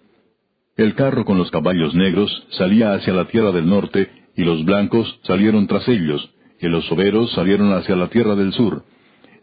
El 0.76 0.96
carro 0.96 1.24
con 1.24 1.38
los 1.38 1.52
caballos 1.52 1.94
negros 1.94 2.32
salía 2.58 2.94
hacia 2.94 3.14
la 3.14 3.26
tierra 3.26 3.52
del 3.52 3.70
norte, 3.70 4.10
y 4.36 4.44
los 4.44 4.66
blancos 4.66 5.20
salieron 5.24 5.68
tras 5.68 5.88
ellos, 5.88 6.32
y 6.60 6.68
los 6.68 6.86
soberos 6.88 7.32
salieron 7.34 7.74
hacia 7.74 7.96
la 7.96 8.08
tierra 8.08 8.36
del 8.36 8.54
sur. 8.54 8.84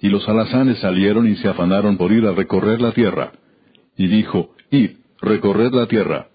Y 0.00 0.08
los 0.08 0.28
alazanes 0.28 0.78
salieron 0.78 1.26
y 1.26 1.36
se 1.36 1.48
afanaron 1.48 1.96
por 1.96 2.12
ir 2.12 2.26
a 2.26 2.32
recorrer 2.32 2.80
la 2.80 2.92
tierra. 2.92 3.32
Y 3.96 4.08
dijo, 4.08 4.54
Id, 4.70 4.90
recorred 5.22 5.72
la 5.72 5.86
tierra. 5.86 6.28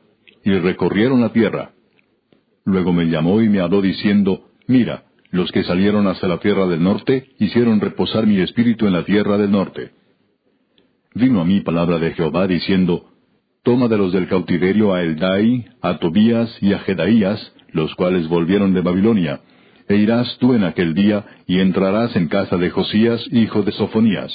Y 0.44 0.52
recorrieron 0.52 1.22
la 1.22 1.30
tierra. 1.30 1.72
Luego 2.66 2.94
me 2.94 3.06
llamó 3.06 3.42
y 3.42 3.50
me 3.50 3.60
habló 3.60 3.82
diciendo, 3.82 4.48
Mira, 4.68 5.04
los 5.30 5.52
que 5.52 5.64
salieron 5.64 6.08
hacia 6.08 6.28
la 6.28 6.40
tierra 6.40 6.68
del 6.68 6.82
norte 6.82 7.30
hicieron 7.40 7.80
reposar 7.80 8.26
mi 8.26 8.40
espíritu 8.40 8.88
en 8.88 8.94
la 8.94 9.06
tierra 9.06 9.38
del 9.38 9.52
norte. 9.52 9.92
Vino 11.14 11.42
a 11.42 11.46
mí 11.46 11.62
palabra 11.62 12.00
de 12.00 12.14
Jehová 12.14 12.48
diciendo, 12.48 13.06
Toma 13.64 13.88
de 13.88 13.98
los 13.98 14.12
del 14.12 14.28
cautiverio 14.28 14.94
a 14.94 15.04
Eldai, 15.04 15.66
a 15.82 16.00
Tobías 16.00 16.58
y 16.62 16.74
a 16.74 16.80
Jedaías, 16.80 17.54
los 17.74 17.94
cuales 17.96 18.28
volvieron 18.28 18.74
de 18.74 18.82
Babilonia, 18.82 19.42
e 19.92 19.98
irás 19.98 20.38
tú 20.40 20.54
en 20.54 20.64
aquel 20.64 20.94
día 20.94 21.26
y 21.48 21.60
entrarás 21.60 22.16
en 22.16 22.30
casa 22.30 22.56
de 22.56 22.70
Josías, 22.70 23.22
hijo 23.32 23.62
de 23.64 23.74
Sofonías. 23.74 24.32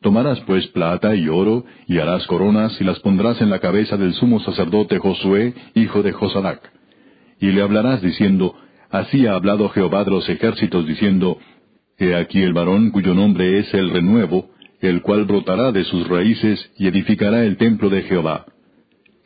Tomarás 0.00 0.40
pues 0.40 0.66
plata 0.68 1.14
y 1.14 1.28
oro, 1.28 1.64
y 1.86 1.98
harás 1.98 2.26
coronas 2.26 2.78
y 2.80 2.84
las 2.84 2.98
pondrás 2.98 3.40
en 3.40 3.50
la 3.50 3.60
cabeza 3.60 3.96
del 3.96 4.14
sumo 4.14 4.40
sacerdote 4.40 4.98
Josué, 4.98 5.54
hijo 5.74 6.02
de 6.02 6.12
Josadac. 6.12 6.60
Y 7.40 7.52
le 7.52 7.62
hablarás 7.62 8.02
diciendo, 8.02 8.56
Así 8.90 9.26
ha 9.26 9.34
hablado 9.34 9.68
Jehová 9.68 10.04
de 10.04 10.10
los 10.10 10.28
ejércitos, 10.28 10.86
diciendo, 10.86 11.38
He 11.96 12.16
aquí 12.16 12.42
el 12.42 12.52
varón 12.52 12.90
cuyo 12.90 13.14
nombre 13.14 13.60
es 13.60 13.72
el 13.74 13.90
renuevo, 13.90 14.50
el 14.80 15.02
cual 15.02 15.24
brotará 15.24 15.70
de 15.70 15.84
sus 15.84 16.08
raíces 16.08 16.70
y 16.76 16.88
edificará 16.88 17.44
el 17.44 17.56
templo 17.56 17.90
de 17.90 18.02
Jehová. 18.02 18.44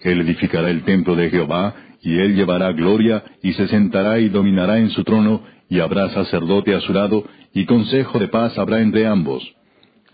Él 0.01 0.21
edificará 0.21 0.71
el 0.71 0.85
templo 0.85 1.17
de 1.17 1.31
Jehová, 1.31 1.75
y 2.03 2.19
él 2.19 2.37
llevará 2.37 2.73
gloria, 2.73 3.25
y 3.43 3.53
se 3.53 3.69
sentará 3.69 4.19
y 4.19 4.29
dominará 4.29 4.79
en 4.79 4.91
su 4.91 5.05
trono, 5.05 5.43
y 5.69 5.81
habrá 5.81 6.11
sacerdote 6.11 6.75
a 6.75 6.81
su 6.81 6.93
lado, 6.93 7.25
y 7.53 7.65
consejo 7.67 8.19
de 8.19 8.29
paz 8.29 8.59
habrá 8.59 8.81
entre 8.81 9.07
ambos. 9.07 9.43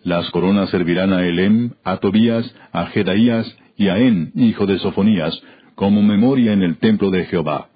Las 0.03 0.31
coronas 0.31 0.71
servirán 0.71 1.13
a 1.13 1.27
Elem, 1.27 1.71
a 1.85 1.97
Tobías, 1.99 2.55
a 2.73 2.87
Jedaías 2.87 3.57
y 3.77 3.89
a 3.89 3.99
En, 3.99 4.33
hijo 4.35 4.67
de 4.67 4.79
Sofonías, 4.79 5.41
como 5.75 6.03
memoria 6.03 6.53
en 6.53 6.63
el 6.63 6.79
templo 6.79 7.11
de 7.11 7.25
Jehová. 7.27 7.69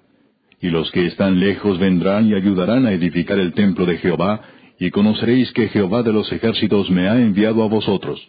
Y 0.61 0.69
los 0.69 0.91
que 0.91 1.05
están 1.05 1.39
lejos 1.39 1.79
vendrán 1.79 2.27
y 2.29 2.33
ayudarán 2.33 2.85
a 2.85 2.91
edificar 2.91 3.39
el 3.39 3.53
templo 3.53 3.85
de 3.85 3.97
Jehová, 3.97 4.41
y 4.79 4.91
conoceréis 4.91 5.51
que 5.53 5.69
Jehová 5.69 6.03
de 6.03 6.13
los 6.13 6.31
ejércitos 6.31 6.89
me 6.89 7.09
ha 7.09 7.17
enviado 7.17 7.63
a 7.63 7.67
vosotros. 7.67 8.25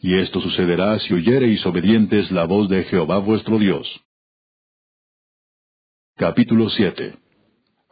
Y 0.00 0.14
esto 0.14 0.40
sucederá 0.40 0.98
si 1.00 1.14
oyereis 1.14 1.64
obedientes 1.66 2.30
la 2.30 2.44
voz 2.44 2.68
de 2.68 2.84
Jehová 2.84 3.18
vuestro 3.18 3.58
Dios. 3.58 3.88
Capítulo 6.18 6.68
7 6.68 7.14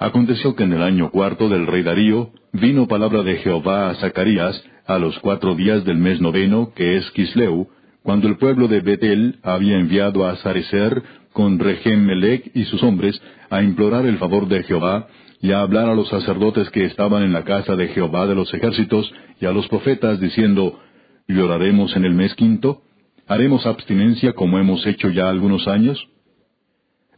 Aconteció 0.01 0.57
que 0.57 0.65
en 0.65 0.73
el 0.73 0.83
año 0.83 1.13
cuarto 1.13 1.49
del 1.49 1.65
rey 1.65 1.85
Darío 1.85 2.33
vino 2.53 2.89
palabra 2.89 3.23
de 3.23 3.37
Jehová 3.37 3.89
a 3.89 3.95
Zacarías 3.95 4.65
a 4.85 4.99
los 4.99 5.17
cuatro 5.21 5.55
días 5.55 5.85
del 5.85 5.99
mes 5.99 6.21
noveno, 6.21 6.73
que 6.75 6.97
es 6.97 7.09
Kisleu, 7.13 7.69
cuando 8.03 8.27
el 8.27 8.37
pueblo 8.37 8.67
de 8.67 8.81
Betel 8.81 9.39
había 9.45 9.79
enviado 9.79 10.27
a 10.27 10.35
Sarecer 10.39 11.05
con 11.33 11.61
Regem 11.61 12.05
Melech 12.05 12.51
y 12.53 12.65
sus 12.65 12.83
hombres 12.83 13.23
a 13.49 13.63
implorar 13.63 14.05
el 14.07 14.19
favor 14.19 14.49
de 14.49 14.65
Jehová 14.65 15.07
y 15.41 15.53
a 15.53 15.61
hablar 15.61 15.89
a 15.89 15.95
los 15.95 16.09
sacerdotes 16.09 16.69
que 16.71 16.85
estaban 16.85 17.23
en 17.23 17.33
la 17.33 17.45
casa 17.45 17.77
de 17.77 17.87
Jehová 17.89 18.27
de 18.27 18.35
los 18.35 18.53
ejércitos 18.53 19.09
y 19.41 19.47
a 19.47 19.53
los 19.53 19.69
profetas 19.69 20.19
diciendo, 20.19 20.81
¿Lloraremos 21.29 21.95
en 21.95 22.05
el 22.05 22.15
mes 22.15 22.35
quinto? 22.35 22.83
¿Haremos 23.29 23.65
abstinencia 23.67 24.33
como 24.33 24.59
hemos 24.59 24.85
hecho 24.85 25.11
ya 25.11 25.29
algunos 25.29 25.69
años? 25.69 26.09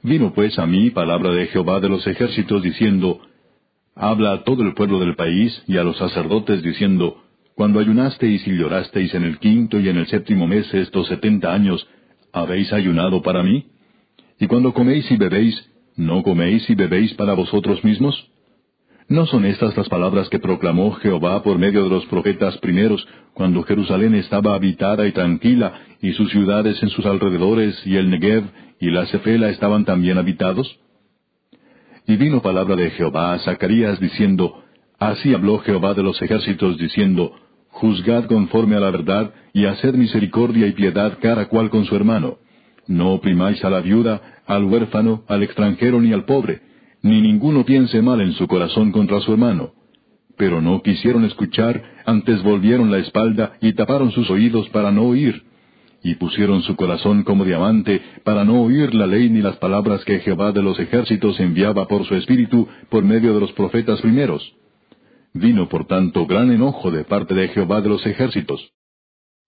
Vino 0.03 0.33
pues 0.33 0.59
a 0.59 0.67
mí 0.67 0.91
palabra 0.91 1.31
de 1.33 1.47
Jehová 1.49 1.81
de 1.81 1.89
los 1.89 2.07
ejércitos 2.07 2.63
diciendo, 2.63 3.21
Habla 3.97 4.33
a 4.33 4.45
todo 4.45 4.63
el 4.63 4.75
pueblo 4.75 5.01
del 5.01 5.17
país 5.17 5.61
y 5.67 5.77
a 5.77 5.83
los 5.83 5.97
sacerdotes 5.97 6.63
diciendo, 6.63 7.23
Cuando 7.57 7.81
ayunasteis 7.81 8.47
y 8.47 8.57
llorasteis 8.57 9.13
en 9.15 9.25
el 9.25 9.39
quinto 9.39 9.81
y 9.81 9.89
en 9.89 9.97
el 9.97 10.07
séptimo 10.07 10.47
mes 10.47 10.73
estos 10.73 11.09
setenta 11.09 11.53
años, 11.53 11.85
¿habéis 12.33 12.73
ayunado 12.73 13.23
para 13.23 13.43
mí? 13.43 13.67
Y 14.39 14.47
cuando 14.47 14.73
coméis 14.73 15.11
y 15.11 15.17
bebéis, 15.17 15.69
¿no 15.97 16.23
coméis 16.23 16.69
y 16.71 16.77
bebéis 16.77 17.15
para 17.15 17.35
vosotros 17.35 17.83
mismos? 17.83 18.31
¿No 19.09 19.27
son 19.27 19.47
estas 19.47 19.77
las 19.77 19.89
palabras 19.89 20.29
que 20.29 20.39
proclamó 20.39 20.93
Jehová 20.93 21.43
por 21.43 21.59
medio 21.59 21.83
de 21.83 21.89
los 21.89 22.07
profetas 22.07 22.57
primeros, 22.59 23.05
cuando 23.33 23.63
Jerusalén 23.65 24.15
estaba 24.15 24.55
habitada 24.55 25.09
y 25.09 25.13
tranquila, 25.13 25.73
y 26.01 26.13
sus 26.13 26.31
ciudades 26.31 26.81
en 26.83 26.91
sus 26.91 27.05
alrededores, 27.07 27.85
y 27.85 27.97
el 27.97 28.11
Negev 28.11 28.45
y 28.81 28.91
la 28.91 29.07
Cefela 29.07 29.49
estaban 29.51 29.85
también 29.85 30.19
habitados? 30.19 30.79
Y 32.07 32.17
vino 32.17 32.41
palabra 32.41 32.77
de 32.77 32.91
Jehová 32.91 33.35
a 33.35 33.39
Zacarías 33.41 34.01
diciendo, 34.01 34.63
Así 34.99 35.35
habló 35.35 35.59
Jehová 35.59 35.95
de 35.95 36.03
los 36.03 36.21
ejércitos 36.23 36.79
diciendo, 36.79 37.33
Juzgad 37.69 38.27
conforme 38.27 38.77
a 38.77 38.81
la 38.81 38.91
verdad, 38.91 39.33
y 39.53 39.67
haced 39.67 39.95
misericordia 39.95 40.67
y 40.67 40.73
piedad 40.73 41.19
cada 41.21 41.47
cual 41.47 41.71
con 41.71 41.85
su 41.85 41.95
hermano. 41.95 42.39
No 42.87 43.13
oprimáis 43.13 43.63
a 43.65 43.71
la 43.71 43.81
viuda, 43.81 44.43
al 44.47 44.65
huérfano, 44.65 45.25
al 45.29 45.43
extranjero 45.43 46.01
ni 46.01 46.13
al 46.13 46.25
pobre, 46.25 46.63
ni 47.03 47.21
ninguno 47.21 47.65
piense 47.65 48.01
mal 48.01 48.21
en 48.21 48.33
su 48.33 48.49
corazón 48.49 48.91
contra 48.91 49.21
su 49.21 49.33
hermano. 49.33 49.73
Pero 50.37 50.63
no 50.63 50.83
quisieron 50.83 51.25
escuchar, 51.25 51.83
antes 52.07 52.43
volvieron 52.43 52.91
la 52.91 52.99
espalda 52.99 53.59
y 53.61 53.75
taparon 53.75 54.11
sus 54.13 54.31
oídos 54.31 54.69
para 54.71 54.91
no 54.91 55.03
oír 55.03 55.48
y 56.03 56.15
pusieron 56.15 56.63
su 56.63 56.77
corazón 56.77 57.25
como 57.25 57.45
diamante 57.45 58.01
para 58.25 58.45
no 58.45 58.63
oír 58.63 58.95
la 58.95 59.07
ley 59.07 59.29
ni 59.31 59.43
las 59.43 59.57
palabras 59.57 60.05
que 60.05 60.21
Jehová 60.21 60.53
de 60.53 60.63
los 60.63 60.79
ejércitos 60.79 61.39
enviaba 61.41 61.87
por 61.89 62.05
su 62.07 62.15
espíritu 62.15 62.69
por 62.89 63.05
medio 63.05 63.35
de 63.35 63.41
los 63.41 63.53
profetas 63.53 64.01
primeros. 64.01 64.43
Vino 65.35 65.69
por 65.69 65.87
tanto 65.87 66.27
gran 66.27 66.51
enojo 66.53 66.91
de 66.91 67.05
parte 67.05 67.35
de 67.35 67.49
Jehová 67.49 67.81
de 67.81 67.89
los 67.89 68.07
ejércitos. 68.07 68.61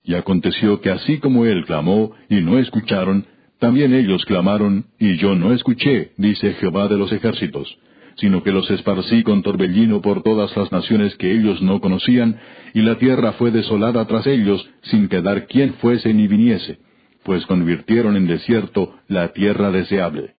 Y 0.02 0.14
aconteció 0.14 0.80
que 0.80 0.90
así 0.90 1.18
como 1.18 1.44
él 1.44 1.64
clamó 1.66 2.12
y 2.28 2.40
no 2.40 2.58
escucharon, 2.58 3.26
también 3.58 3.94
ellos 3.94 4.24
clamaron 4.24 4.86
y 4.98 5.16
yo 5.18 5.34
no 5.34 5.52
escuché, 5.52 6.12
dice 6.16 6.54
Jehová 6.54 6.88
de 6.88 6.96
los 6.96 7.12
ejércitos 7.12 7.76
sino 8.20 8.42
que 8.42 8.52
los 8.52 8.70
esparcí 8.70 9.22
con 9.22 9.42
torbellino 9.42 10.02
por 10.02 10.22
todas 10.22 10.54
las 10.56 10.70
naciones 10.70 11.16
que 11.16 11.32
ellos 11.32 11.62
no 11.62 11.80
conocían, 11.80 12.38
y 12.74 12.82
la 12.82 12.98
tierra 12.98 13.32
fue 13.32 13.50
desolada 13.50 14.06
tras 14.06 14.26
ellos, 14.26 14.68
sin 14.82 15.08
quedar 15.08 15.46
quien 15.46 15.74
fuese 15.74 16.12
ni 16.12 16.28
viniese, 16.28 16.78
pues 17.24 17.46
convirtieron 17.46 18.16
en 18.16 18.26
desierto 18.26 18.94
la 19.08 19.32
tierra 19.32 19.70
deseable. 19.70 20.34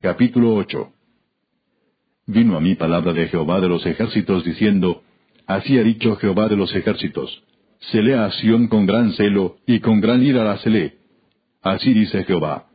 Capítulo 0.00 0.56
8 0.56 0.92
Vino 2.26 2.56
a 2.56 2.60
mí 2.60 2.74
palabra 2.74 3.12
de 3.12 3.28
Jehová 3.28 3.60
de 3.60 3.68
los 3.68 3.86
ejércitos 3.86 4.44
diciendo, 4.44 5.02
Así 5.46 5.78
ha 5.78 5.82
dicho 5.82 6.16
Jehová 6.16 6.48
de 6.48 6.56
los 6.56 6.74
ejércitos, 6.74 7.42
Celé 7.90 8.14
a 8.14 8.30
Sión 8.32 8.68
con 8.68 8.86
gran 8.86 9.12
celo, 9.12 9.56
y 9.66 9.80
con 9.80 10.00
gran 10.00 10.22
ira 10.22 10.44
la 10.44 10.58
celé. 10.58 10.98
Así 11.62 11.92
dice 11.92 12.24
Jehová, 12.24 12.66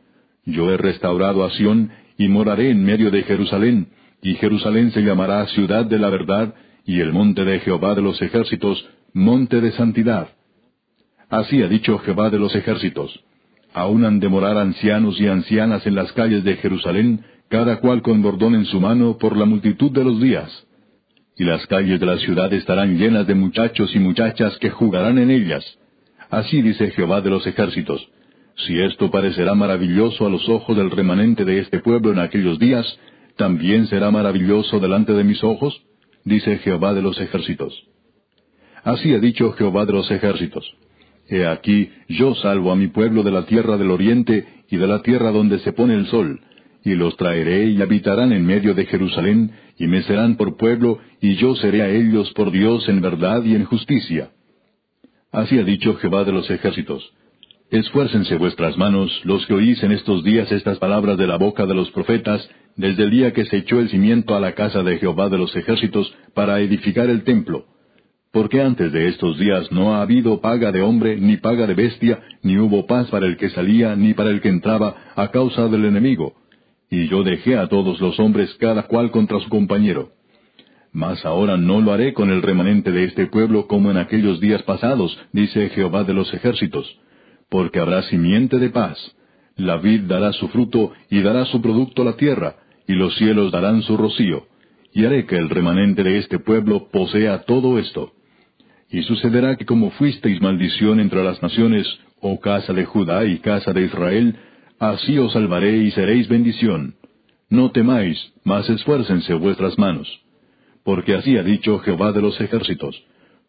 Yo 0.48 0.72
he 0.72 0.78
restaurado 0.78 1.44
a 1.44 1.50
Sión, 1.50 1.90
y 2.16 2.26
moraré 2.28 2.70
en 2.70 2.82
medio 2.82 3.10
de 3.10 3.22
Jerusalén, 3.22 3.88
y 4.22 4.34
Jerusalén 4.36 4.90
se 4.92 5.02
llamará 5.02 5.46
ciudad 5.48 5.84
de 5.84 5.98
la 5.98 6.08
verdad, 6.08 6.54
y 6.86 7.00
el 7.00 7.12
monte 7.12 7.44
de 7.44 7.60
Jehová 7.60 7.94
de 7.94 8.00
los 8.00 8.20
ejércitos, 8.22 8.88
monte 9.12 9.60
de 9.60 9.72
santidad. 9.72 10.28
Así 11.28 11.62
ha 11.62 11.68
dicho 11.68 11.98
Jehová 11.98 12.30
de 12.30 12.38
los 12.38 12.56
ejércitos. 12.56 13.20
Aún 13.74 14.06
han 14.06 14.20
de 14.20 14.28
morar 14.30 14.56
ancianos 14.56 15.20
y 15.20 15.26
ancianas 15.26 15.86
en 15.86 15.94
las 15.94 16.10
calles 16.12 16.42
de 16.44 16.56
Jerusalén, 16.56 17.26
cada 17.50 17.80
cual 17.80 18.00
con 18.00 18.22
bordón 18.22 18.54
en 18.54 18.64
su 18.64 18.80
mano 18.80 19.18
por 19.18 19.36
la 19.36 19.44
multitud 19.44 19.90
de 19.90 20.04
los 20.04 20.18
días. 20.18 20.66
Y 21.36 21.44
las 21.44 21.66
calles 21.66 22.00
de 22.00 22.06
la 22.06 22.16
ciudad 22.16 22.50
estarán 22.54 22.96
llenas 22.96 23.26
de 23.26 23.34
muchachos 23.34 23.94
y 23.94 23.98
muchachas 23.98 24.56
que 24.56 24.70
jugarán 24.70 25.18
en 25.18 25.30
ellas. 25.30 25.62
Así 26.30 26.62
dice 26.62 26.90
Jehová 26.92 27.20
de 27.20 27.28
los 27.28 27.46
ejércitos 27.46 28.08
Si 28.66 28.78
esto 28.80 29.10
parecerá 29.10 29.54
maravilloso 29.54 30.26
a 30.26 30.30
los 30.30 30.48
ojos 30.48 30.76
del 30.76 30.90
remanente 30.90 31.44
de 31.44 31.60
este 31.60 31.78
pueblo 31.78 32.10
en 32.12 32.18
aquellos 32.18 32.58
días, 32.58 32.98
¿también 33.36 33.86
será 33.86 34.10
maravilloso 34.10 34.80
delante 34.80 35.12
de 35.12 35.24
mis 35.24 35.42
ojos? 35.44 35.80
dice 36.24 36.58
Jehová 36.58 36.92
de 36.92 37.02
los 37.02 37.20
ejércitos. 37.20 37.72
Así 38.82 39.14
ha 39.14 39.18
dicho 39.18 39.52
Jehová 39.52 39.86
de 39.86 39.92
los 39.92 40.10
ejércitos. 40.10 40.64
He 41.28 41.46
aquí, 41.46 41.90
yo 42.08 42.34
salvo 42.34 42.72
a 42.72 42.76
mi 42.76 42.88
pueblo 42.88 43.22
de 43.22 43.30
la 43.30 43.46
tierra 43.46 43.76
del 43.76 43.90
oriente 43.90 44.46
y 44.68 44.76
de 44.76 44.86
la 44.86 45.02
tierra 45.02 45.30
donde 45.30 45.58
se 45.60 45.72
pone 45.72 45.94
el 45.94 46.06
sol, 46.06 46.40
y 46.84 46.94
los 46.94 47.16
traeré 47.16 47.66
y 47.66 47.80
habitarán 47.80 48.32
en 48.32 48.44
medio 48.44 48.74
de 48.74 48.86
Jerusalén, 48.86 49.52
y 49.78 49.86
me 49.86 50.02
serán 50.02 50.36
por 50.36 50.56
pueblo, 50.56 50.98
y 51.20 51.36
yo 51.36 51.54
seré 51.56 51.82
a 51.82 51.90
ellos 51.90 52.32
por 52.32 52.50
Dios 52.50 52.88
en 52.88 53.00
verdad 53.00 53.44
y 53.44 53.54
en 53.54 53.64
justicia. 53.64 54.30
Así 55.30 55.58
ha 55.58 55.64
dicho 55.64 55.94
Jehová 55.96 56.24
de 56.24 56.32
los 56.32 56.50
ejércitos. 56.50 57.12
Esfuércense 57.70 58.38
vuestras 58.38 58.78
manos, 58.78 59.12
los 59.24 59.44
que 59.44 59.52
oís 59.52 59.82
en 59.82 59.92
estos 59.92 60.24
días 60.24 60.50
estas 60.50 60.78
palabras 60.78 61.18
de 61.18 61.26
la 61.26 61.36
boca 61.36 61.66
de 61.66 61.74
los 61.74 61.90
profetas, 61.90 62.48
desde 62.76 63.02
el 63.02 63.10
día 63.10 63.34
que 63.34 63.44
se 63.44 63.58
echó 63.58 63.78
el 63.78 63.90
cimiento 63.90 64.34
a 64.34 64.40
la 64.40 64.54
casa 64.54 64.82
de 64.82 64.96
Jehová 64.96 65.28
de 65.28 65.36
los 65.36 65.54
ejércitos 65.54 66.10
para 66.32 66.60
edificar 66.60 67.10
el 67.10 67.24
templo. 67.24 67.66
Porque 68.32 68.62
antes 68.62 68.90
de 68.90 69.08
estos 69.08 69.38
días 69.38 69.70
no 69.70 69.94
ha 69.94 70.00
habido 70.00 70.40
paga 70.40 70.72
de 70.72 70.80
hombre, 70.80 71.16
ni 71.16 71.36
paga 71.36 71.66
de 71.66 71.74
bestia, 71.74 72.18
ni 72.42 72.56
hubo 72.56 72.86
paz 72.86 73.08
para 73.10 73.26
el 73.26 73.36
que 73.36 73.50
salía, 73.50 73.94
ni 73.96 74.14
para 74.14 74.30
el 74.30 74.40
que 74.40 74.48
entraba, 74.48 75.12
a 75.14 75.30
causa 75.30 75.68
del 75.68 75.84
enemigo. 75.84 76.36
Y 76.90 77.08
yo 77.08 77.22
dejé 77.22 77.58
a 77.58 77.66
todos 77.66 78.00
los 78.00 78.18
hombres 78.18 78.54
cada 78.58 78.84
cual 78.84 79.10
contra 79.10 79.40
su 79.40 79.50
compañero. 79.50 80.12
Mas 80.90 81.22
ahora 81.26 81.58
no 81.58 81.82
lo 81.82 81.92
haré 81.92 82.14
con 82.14 82.30
el 82.30 82.40
remanente 82.40 82.92
de 82.92 83.04
este 83.04 83.26
pueblo 83.26 83.66
como 83.66 83.90
en 83.90 83.98
aquellos 83.98 84.40
días 84.40 84.62
pasados, 84.62 85.18
dice 85.34 85.68
Jehová 85.68 86.04
de 86.04 86.14
los 86.14 86.32
ejércitos 86.32 86.98
porque 87.48 87.80
habrá 87.80 88.02
simiente 88.04 88.58
de 88.58 88.70
paz. 88.70 88.98
La 89.56 89.76
vid 89.76 90.02
dará 90.02 90.32
su 90.32 90.48
fruto 90.48 90.92
y 91.10 91.20
dará 91.20 91.44
su 91.46 91.60
producto 91.60 92.02
a 92.02 92.04
la 92.06 92.16
tierra, 92.16 92.56
y 92.86 92.92
los 92.92 93.14
cielos 93.16 93.50
darán 93.50 93.82
su 93.82 93.96
rocío. 93.96 94.46
Y 94.92 95.04
haré 95.04 95.26
que 95.26 95.36
el 95.36 95.50
remanente 95.50 96.02
de 96.02 96.18
este 96.18 96.38
pueblo 96.38 96.88
posea 96.90 97.42
todo 97.42 97.78
esto. 97.78 98.12
Y 98.90 99.02
sucederá 99.02 99.56
que 99.56 99.66
como 99.66 99.90
fuisteis 99.90 100.40
maldición 100.40 101.00
entre 101.00 101.22
las 101.22 101.42
naciones, 101.42 101.86
oh 102.20 102.40
casa 102.40 102.72
de 102.72 102.84
Judá 102.84 103.24
y 103.26 103.38
casa 103.38 103.72
de 103.72 103.82
Israel, 103.82 104.36
así 104.78 105.18
os 105.18 105.32
salvaré 105.32 105.76
y 105.76 105.90
seréis 105.90 106.28
bendición. 106.28 106.94
No 107.50 107.70
temáis, 107.70 108.32
mas 108.44 108.68
esfuércense 108.68 109.34
vuestras 109.34 109.78
manos. 109.78 110.08
Porque 110.84 111.14
así 111.14 111.36
ha 111.36 111.42
dicho 111.42 111.78
Jehová 111.80 112.12
de 112.12 112.22
los 112.22 112.40
ejércitos. 112.40 112.96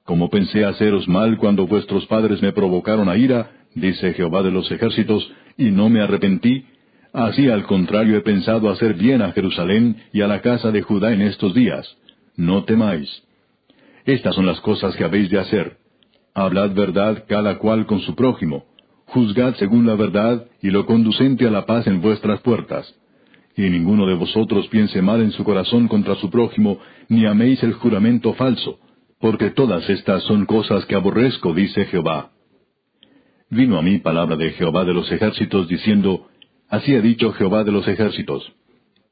Como 0.04 0.30
pensé 0.30 0.66
haceros 0.66 1.08
mal 1.08 1.38
cuando 1.38 1.68
vuestros 1.68 2.06
padres 2.08 2.42
me 2.42 2.52
provocaron 2.52 3.08
a 3.10 3.16
ira, 3.16 3.52
dice 3.76 4.14
Jehová 4.14 4.44
de 4.44 4.52
los 4.52 4.72
ejércitos, 4.72 5.32
y 5.58 5.72
no 5.72 5.90
me 5.90 6.02
arrepentí, 6.02 6.66
así 7.14 7.50
al 7.50 7.64
contrario 7.64 8.18
he 8.18 8.22
pensado 8.22 8.70
hacer 8.70 8.94
bien 8.94 9.22
a 9.22 9.32
Jerusalén 9.32 9.98
y 10.14 10.22
a 10.22 10.28
la 10.28 10.42
casa 10.42 10.72
de 10.72 10.82
Judá 10.82 11.14
en 11.14 11.22
estos 11.22 11.54
días. 11.54 11.98
No 12.36 12.64
temáis. 12.64 13.10
Estas 14.06 14.36
son 14.36 14.46
las 14.46 14.60
cosas 14.62 14.96
que 14.96 15.04
habéis 15.04 15.30
de 15.30 15.40
hacer. 15.40 15.78
Hablad 16.34 16.74
verdad 16.74 17.26
cada 17.28 17.58
cual 17.58 17.86
con 17.86 18.00
su 18.02 18.16
prójimo. 18.16 18.66
Juzgad 19.08 19.56
según 19.56 19.86
la 19.86 19.96
verdad 19.96 20.46
y 20.62 20.70
lo 20.70 20.86
conducente 20.86 21.48
a 21.48 21.52
la 21.52 21.66
paz 21.66 21.88
en 21.88 22.02
vuestras 22.02 22.40
puertas. 22.42 22.96
Y 23.58 23.64
ninguno 23.64 24.06
de 24.06 24.14
vosotros 24.14 24.68
piense 24.68 25.02
mal 25.02 25.22
en 25.22 25.32
su 25.32 25.44
corazón 25.44 25.88
contra 25.88 26.16
su 26.16 26.30
prójimo, 26.30 26.80
ni 27.10 27.26
améis 27.26 27.62
el 27.64 27.74
juramento 27.74 28.34
falso, 28.36 28.80
porque 29.20 29.50
todas 29.50 29.90
estas 29.90 30.24
son 30.24 30.46
cosas 30.46 30.86
que 30.86 30.96
aborrezco, 30.96 31.54
dice 31.54 31.86
Jehová 31.86 32.32
vino 33.50 33.78
a 33.78 33.82
mí 33.82 34.00
palabra 34.00 34.36
de 34.36 34.52
Jehová 34.52 34.86
de 34.86 34.94
los 34.94 35.12
ejércitos 35.12 35.68
diciendo, 35.68 36.28
Así 36.70 36.94
ha 36.96 37.02
dicho 37.02 37.32
Jehová 37.34 37.64
de 37.64 37.72
los 37.72 37.88
ejércitos, 37.88 38.52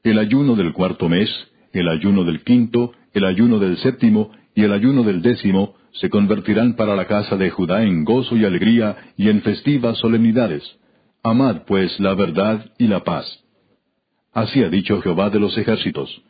el 0.03 0.20
ayuno 0.20 0.56
del 0.56 0.74
cuarto 0.74 1.10
mes, 1.10 1.30
el 1.73 1.88
ayuno 1.89 2.23
del 2.23 2.43
quinto, 2.43 2.93
el 3.13 3.26
ayuno 3.26 3.60
del 3.60 3.78
séptimo 3.78 4.32
y 4.56 4.63
el 4.63 4.73
ayuno 4.73 5.04
del 5.04 5.21
décimo 5.21 5.76
se 5.93 6.10
convertirán 6.10 6.76
para 6.76 6.95
la 6.95 7.06
casa 7.06 7.36
de 7.36 7.50
Judá 7.50 7.84
en 7.84 8.04
gozo 8.04 8.38
y 8.38 8.45
alegría 8.45 8.95
y 9.17 9.30
en 9.30 9.41
festivas 9.41 9.97
solemnidades. 9.97 10.63
Amad 11.23 11.63
pues 11.65 12.00
la 12.00 12.13
verdad 12.13 12.71
y 12.78 12.88
la 12.88 13.04
paz. 13.04 13.26
Así 14.34 14.62
ha 14.62 14.69
dicho 14.69 15.02
Jehová 15.02 15.32
de 15.32 15.39
los 15.39 15.58
ejércitos. 15.58 16.21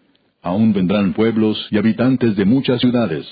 Aún 0.42 0.72
vendrán 0.72 1.14
pueblos 1.14 1.68
y 1.72 1.78
habitantes 1.78 2.36
de 2.38 2.46
muchas 2.46 2.80
ciudades, 2.80 3.28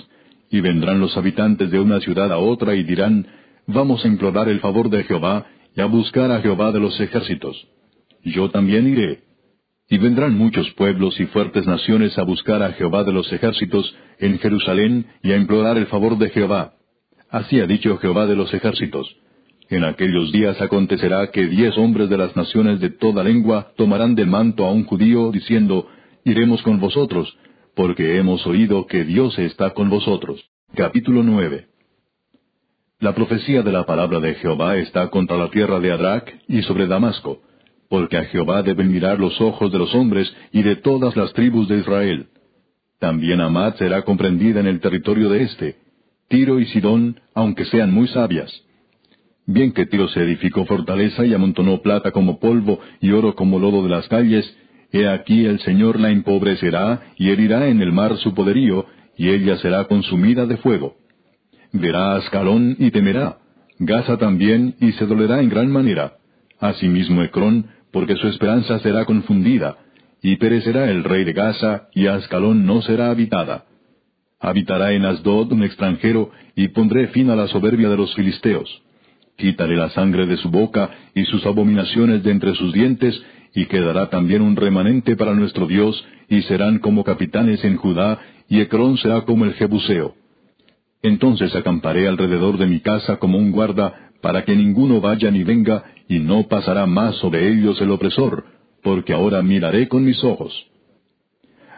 y 0.50 0.60
vendrán 0.60 1.00
los 1.00 1.16
habitantes 1.16 1.72
de 1.72 1.80
una 1.80 2.02
ciudad 2.02 2.32
a 2.32 2.38
otra 2.38 2.76
y 2.76 2.84
dirán, 2.84 3.26
vamos 3.68 4.04
a 4.04 4.08
implorar 4.08 4.50
el 4.50 4.60
favor 4.60 4.90
de 4.90 5.04
Jehová 5.04 5.46
y 5.76 5.82
a 5.82 5.86
buscar 5.86 6.32
a 6.32 6.42
Jehová 6.42 6.72
de 6.72 6.80
los 6.80 7.00
ejércitos. 7.00 7.68
Yo 8.24 8.50
también 8.50 8.88
iré. 8.88 9.24
Y 9.88 10.00
vendrán 10.00 10.36
muchos 10.36 10.70
pueblos 10.72 11.20
y 11.20 11.26
fuertes 11.28 11.68
naciones 11.68 12.18
a 12.18 12.24
buscar 12.24 12.64
a 12.64 12.72
Jehová 12.74 13.04
de 13.04 13.14
los 13.14 13.32
ejércitos 13.32 13.96
en 14.20 14.40
Jerusalén 14.40 15.06
y 15.22 15.32
a 15.32 15.38
implorar 15.38 15.78
el 15.78 15.86
favor 15.88 16.18
de 16.18 16.30
Jehová. 16.30 16.74
Así 17.30 17.60
ha 17.60 17.68
dicho 17.68 17.98
Jehová 17.98 18.26
de 18.26 18.36
los 18.36 18.52
ejércitos. 18.54 19.16
En 19.70 19.84
aquellos 19.84 20.32
días 20.32 20.60
acontecerá 20.62 21.30
que 21.32 21.46
diez 21.48 21.78
hombres 21.78 22.10
de 22.10 22.18
las 22.18 22.36
naciones 22.36 22.80
de 22.80 22.92
toda 22.92 23.24
lengua 23.24 23.74
tomarán 23.78 24.16
del 24.16 24.28
manto 24.28 24.66
a 24.66 24.72
un 24.72 24.86
judío, 24.86 25.32
diciendo, 25.32 25.88
Iremos 26.24 26.64
con 26.64 26.80
vosotros, 26.80 27.36
porque 27.76 28.18
hemos 28.18 28.46
oído 28.48 28.88
que 28.88 29.04
Dios 29.04 29.38
está 29.38 29.72
con 29.72 29.90
vosotros. 29.90 30.44
Capítulo 30.76 31.22
9 31.22 31.75
la 33.00 33.14
profecía 33.14 33.62
de 33.62 33.72
la 33.72 33.86
palabra 33.86 34.20
de 34.22 34.36
Jehová 34.36 34.78
está 34.78 35.10
contra 35.10 35.38
la 35.38 35.50
tierra 35.50 35.80
de 35.80 35.92
Adrac 35.92 36.34
y 36.48 36.62
sobre 36.62 36.88
Damasco, 36.88 37.42
porque 37.90 38.18
a 38.18 38.26
Jehová 38.26 38.64
deben 38.64 38.92
mirar 38.92 39.20
los 39.20 39.40
ojos 39.42 39.72
de 39.72 39.78
los 39.78 39.94
hombres 39.94 40.34
y 40.54 40.64
de 40.64 40.78
todas 40.78 41.16
las 41.18 41.34
tribus 41.34 41.68
de 41.68 41.80
Israel. 41.80 42.28
También 43.00 43.42
Amad 43.42 43.76
será 43.76 44.04
comprendida 44.04 44.62
en 44.62 44.68
el 44.68 44.80
territorio 44.80 45.30
de 45.30 45.44
éste, 45.44 45.76
Tiro 46.30 46.60
y 46.60 46.66
Sidón, 46.68 47.20
aunque 47.34 47.66
sean 47.66 47.94
muy 47.94 48.08
sabias. 48.08 48.52
Bien 49.46 49.74
que 49.74 49.86
Tiro 49.86 50.08
se 50.08 50.22
edificó 50.22 50.66
fortaleza 50.66 51.26
y 51.26 51.34
amontonó 51.34 51.82
plata 51.82 52.12
como 52.12 52.40
polvo 52.40 52.80
y 53.02 53.12
oro 53.12 53.36
como 53.36 53.60
lodo 53.60 53.84
de 53.84 53.90
las 53.90 54.08
calles, 54.08 54.58
he 54.94 55.08
aquí 55.08 55.46
el 55.46 55.60
Señor 55.60 56.00
la 56.00 56.12
empobrecerá 56.12 57.02
y 57.18 57.30
herirá 57.30 57.68
en 57.68 57.82
el 57.82 57.92
mar 57.92 58.16
su 58.18 58.34
poderío, 58.34 58.86
y 59.18 59.30
ella 59.30 59.58
será 59.58 59.84
consumida 59.84 60.46
de 60.46 60.58
fuego 60.58 60.96
verá 61.80 62.14
a 62.14 62.18
Ascalón 62.18 62.76
y 62.80 62.92
temerá, 62.92 63.38
Gaza 63.80 64.18
también 64.18 64.76
y 64.80 64.94
se 64.94 65.06
dolerá 65.06 65.42
en 65.42 65.50
gran 65.50 65.70
manera, 65.70 66.14
asimismo 66.60 67.24
Ecrón, 67.24 67.68
porque 67.92 68.16
su 68.16 68.28
esperanza 68.28 68.80
será 68.80 69.06
confundida, 69.06 69.78
y 70.22 70.38
perecerá 70.38 70.90
el 70.90 71.04
rey 71.04 71.24
de 71.24 71.34
Gaza, 71.34 71.88
y 71.94 72.08
Ascalón 72.08 72.66
no 72.66 72.82
será 72.82 73.10
habitada. 73.10 73.66
Habitará 74.40 74.94
en 74.94 75.06
Asdod 75.06 75.52
un 75.52 75.64
extranjero, 75.64 76.32
y 76.56 76.70
pondré 76.70 77.08
fin 77.10 77.30
a 77.30 77.36
la 77.36 77.48
soberbia 77.48 77.90
de 77.90 77.98
los 77.98 78.14
filisteos. 78.16 78.82
Quitaré 79.38 79.76
la 79.76 79.90
sangre 79.90 80.26
de 80.26 80.38
su 80.38 80.50
boca 80.50 80.90
y 81.14 81.26
sus 81.26 81.46
abominaciones 81.46 82.24
de 82.24 82.32
entre 82.32 82.56
sus 82.56 82.74
dientes, 82.74 83.22
y 83.54 83.66
quedará 83.66 84.10
también 84.10 84.42
un 84.42 84.56
remanente 84.56 85.16
para 85.16 85.34
nuestro 85.34 85.68
Dios, 85.68 86.06
y 86.30 86.42
serán 86.44 86.80
como 86.80 87.04
capitanes 87.04 87.64
en 87.64 87.76
Judá, 87.76 88.20
y 88.48 88.62
Ecrón 88.62 88.98
será 88.98 89.22
como 89.22 89.46
el 89.46 89.54
Jebuseo. 89.54 90.16
Entonces 91.06 91.56
acamparé 91.56 92.08
alrededor 92.08 92.58
de 92.58 92.66
mi 92.66 92.80
casa 92.80 93.18
como 93.18 93.38
un 93.38 93.52
guarda, 93.52 94.10
para 94.22 94.44
que 94.44 94.56
ninguno 94.56 95.02
vaya 95.02 95.30
ni 95.30 95.44
venga, 95.44 95.84
y 96.10 96.18
no 96.18 96.48
pasará 96.48 96.88
más 96.88 97.16
sobre 97.18 97.48
ellos 97.48 97.80
el 97.80 97.92
opresor, 97.92 98.44
porque 98.82 99.14
ahora 99.14 99.44
miraré 99.44 99.88
con 99.88 100.04
mis 100.04 100.24
ojos. 100.24 100.52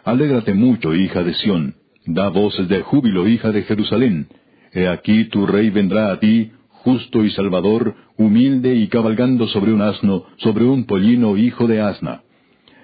Alégrate 0.06 0.54
mucho, 0.54 0.96
hija 0.96 1.24
de 1.24 1.34
Sión, 1.34 1.76
da 2.06 2.30
voces 2.30 2.70
de 2.70 2.80
júbilo, 2.84 3.28
hija 3.28 3.52
de 3.52 3.64
Jerusalén. 3.64 4.28
He 4.72 4.88
aquí 4.88 5.26
tu 5.26 5.46
rey 5.46 5.72
vendrá 5.72 6.14
a 6.14 6.22
ti, 6.22 6.54
justo 6.70 7.26
y 7.26 7.32
salvador, 7.32 7.96
humilde 8.16 8.76
y 8.76 8.88
cabalgando 8.88 9.46
sobre 9.50 9.74
un 9.74 9.82
asno, 9.82 10.24
sobre 10.38 10.64
un 10.64 10.86
pollino 10.86 11.36
hijo 11.36 11.68
de 11.68 11.82
asna. 11.82 12.22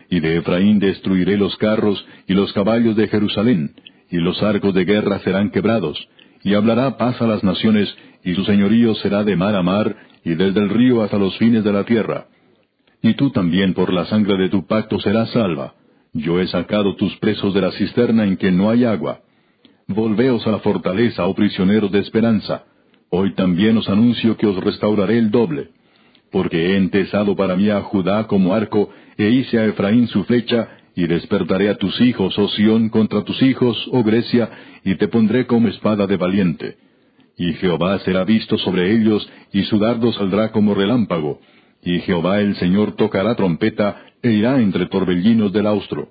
Y 0.10 0.20
de 0.20 0.40
Efraín 0.40 0.80
destruiré 0.80 1.38
los 1.38 1.56
carros 1.56 2.06
y 2.28 2.34
los 2.34 2.52
caballos 2.52 2.98
de 2.98 3.08
Jerusalén, 3.08 3.76
y 4.12 4.18
los 4.18 4.44
arcos 4.44 4.74
de 4.74 4.84
guerra 4.84 5.20
serán 5.20 5.50
quebrados, 5.50 6.06
y 6.44 6.54
hablará 6.54 6.98
paz 6.98 7.22
a 7.22 7.28
las 7.28 7.44
naciones, 7.44 7.94
y 8.24 8.34
su 8.36 8.44
señorío 8.44 8.96
será 8.96 9.24
de 9.24 9.36
mar 9.36 9.56
a 9.56 9.64
mar, 9.64 9.96
y 10.24 10.36
desde 10.36 10.60
el 10.60 10.70
río 10.70 11.02
hasta 11.02 11.18
los 11.18 11.38
fines 11.38 11.64
de 11.64 11.74
la 11.74 11.84
tierra. 11.84 12.28
Y 13.02 13.16
tú 13.16 13.32
también 13.32 13.74
por 13.74 13.92
la 13.92 14.06
sangre 14.06 14.38
de 14.38 14.50
tu 14.50 14.66
pacto 14.66 15.00
serás 15.00 15.30
salva. 15.32 15.74
Yo 16.14 16.40
he 16.40 16.48
sacado 16.48 16.96
tus 16.96 17.16
presos 17.18 17.54
de 17.54 17.62
la 17.62 17.72
cisterna 17.72 18.24
en 18.26 18.38
que 18.38 18.52
no 18.52 18.70
hay 18.70 18.86
agua. 18.86 19.20
Volveos 19.88 20.46
a 20.48 20.52
la 20.52 20.60
fortaleza, 20.60 21.26
oh 21.26 21.36
prisioneros 21.36 21.92
de 21.92 22.00
esperanza. 22.00 22.64
Hoy 23.10 23.34
también 23.34 23.78
os 23.78 23.90
anuncio 23.90 24.38
que 24.38 24.48
os 24.48 24.56
restauraré 24.64 25.18
el 25.18 25.32
doble. 25.32 25.70
Porque 26.32 26.72
he 26.72 26.78
entesado 26.78 27.36
para 27.36 27.56
mí 27.56 27.70
a 27.70 27.82
Judá 27.82 28.28
como 28.28 28.56
arco, 28.56 28.90
e 29.18 29.30
hice 29.30 29.60
a 29.60 29.66
Efraín 29.66 30.08
su 30.08 30.24
flecha, 30.24 30.70
y 30.96 31.08
despertaré 31.08 31.70
a 31.70 31.78
tus 31.78 32.00
hijos, 32.02 32.38
oh 32.38 32.48
Sión, 32.50 32.90
contra 32.90 33.24
tus 33.24 33.42
hijos, 33.42 33.78
oh 33.92 34.04
Grecia, 34.04 34.50
y 34.84 34.96
te 34.96 35.08
pondré 35.08 35.48
como 35.48 35.68
espada 35.68 36.06
de 36.08 36.18
valiente. 36.18 36.78
Y 37.38 37.54
Jehová 37.54 38.00
será 38.00 38.24
visto 38.24 38.58
sobre 38.60 38.92
ellos, 38.96 39.28
y 39.52 39.64
su 39.64 39.80
dardo 39.80 40.12
saldrá 40.14 40.52
como 40.52 40.76
relámpago, 40.76 41.40
y 41.84 42.00
Jehová 42.02 42.42
el 42.42 42.56
Señor 42.58 42.96
tocará 42.96 43.36
trompeta 43.36 44.04
e 44.22 44.32
irá 44.32 44.62
entre 44.62 44.86
torbellinos 44.86 45.52
del 45.52 45.68
austro. 45.68 46.10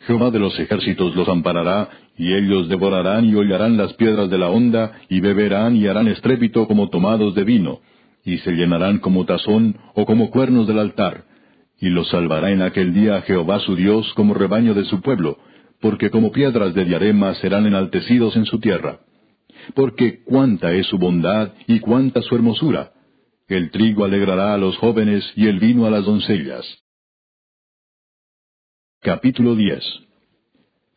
Jehová 0.00 0.30
de 0.30 0.38
los 0.38 0.58
ejércitos 0.58 1.14
los 1.14 1.28
amparará, 1.28 1.88
y 2.16 2.32
ellos 2.32 2.68
devorarán 2.68 3.26
y 3.26 3.34
hollarán 3.34 3.76
las 3.76 3.92
piedras 3.94 4.30
de 4.30 4.38
la 4.38 4.48
honda, 4.48 4.92
y 5.10 5.20
beberán 5.20 5.76
y 5.76 5.86
harán 5.86 6.08
estrépito 6.08 6.66
como 6.66 6.88
tomados 6.88 7.34
de 7.34 7.44
vino, 7.44 7.80
y 8.24 8.38
se 8.38 8.52
llenarán 8.52 8.98
como 8.98 9.26
tazón 9.26 9.76
o 9.94 10.06
como 10.06 10.30
cuernos 10.30 10.66
del 10.66 10.78
altar. 10.78 11.24
Y 11.78 11.90
los 11.90 12.08
salvará 12.08 12.50
en 12.50 12.62
aquel 12.62 12.94
día 12.94 13.22
Jehová 13.22 13.60
su 13.60 13.76
Dios 13.76 14.12
como 14.14 14.34
rebaño 14.34 14.74
de 14.74 14.84
su 14.84 15.00
pueblo, 15.02 15.38
porque 15.80 16.10
como 16.10 16.32
piedras 16.32 16.74
de 16.74 16.84
diarema 16.84 17.34
serán 17.34 17.66
enaltecidos 17.66 18.36
en 18.36 18.46
su 18.46 18.60
tierra. 18.60 19.00
Porque 19.74 20.22
cuánta 20.24 20.72
es 20.72 20.86
su 20.86 20.98
bondad 20.98 21.52
y 21.66 21.80
cuánta 21.80 22.22
su 22.22 22.34
hermosura. 22.34 22.92
El 23.48 23.70
trigo 23.70 24.04
alegrará 24.04 24.54
a 24.54 24.58
los 24.58 24.76
jóvenes 24.78 25.24
y 25.36 25.46
el 25.46 25.60
vino 25.60 25.86
a 25.86 25.90
las 25.90 26.04
doncellas. 26.04 26.66
Capítulo 29.00 29.54
10 29.54 29.84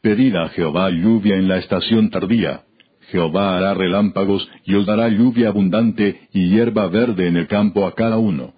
Pedid 0.02 0.36
a 0.36 0.50
Jehová 0.50 0.89
lluvia 0.89 1.36
en 1.36 1.48
la 1.48 1.58
estación 1.58 2.10
tardía. 2.10 2.63
Jehová 3.12 3.58
hará 3.58 3.74
relámpagos 3.74 4.50
y 4.65 4.76
os 4.76 4.86
dará 4.86 5.10
lluvia 5.10 5.50
abundante 5.50 6.30
y 6.32 6.50
hierba 6.50 6.88
verde 6.88 7.28
en 7.28 7.36
el 7.36 7.48
campo 7.48 7.86
a 7.86 7.94
cada 7.96 8.18
uno. 8.18 8.54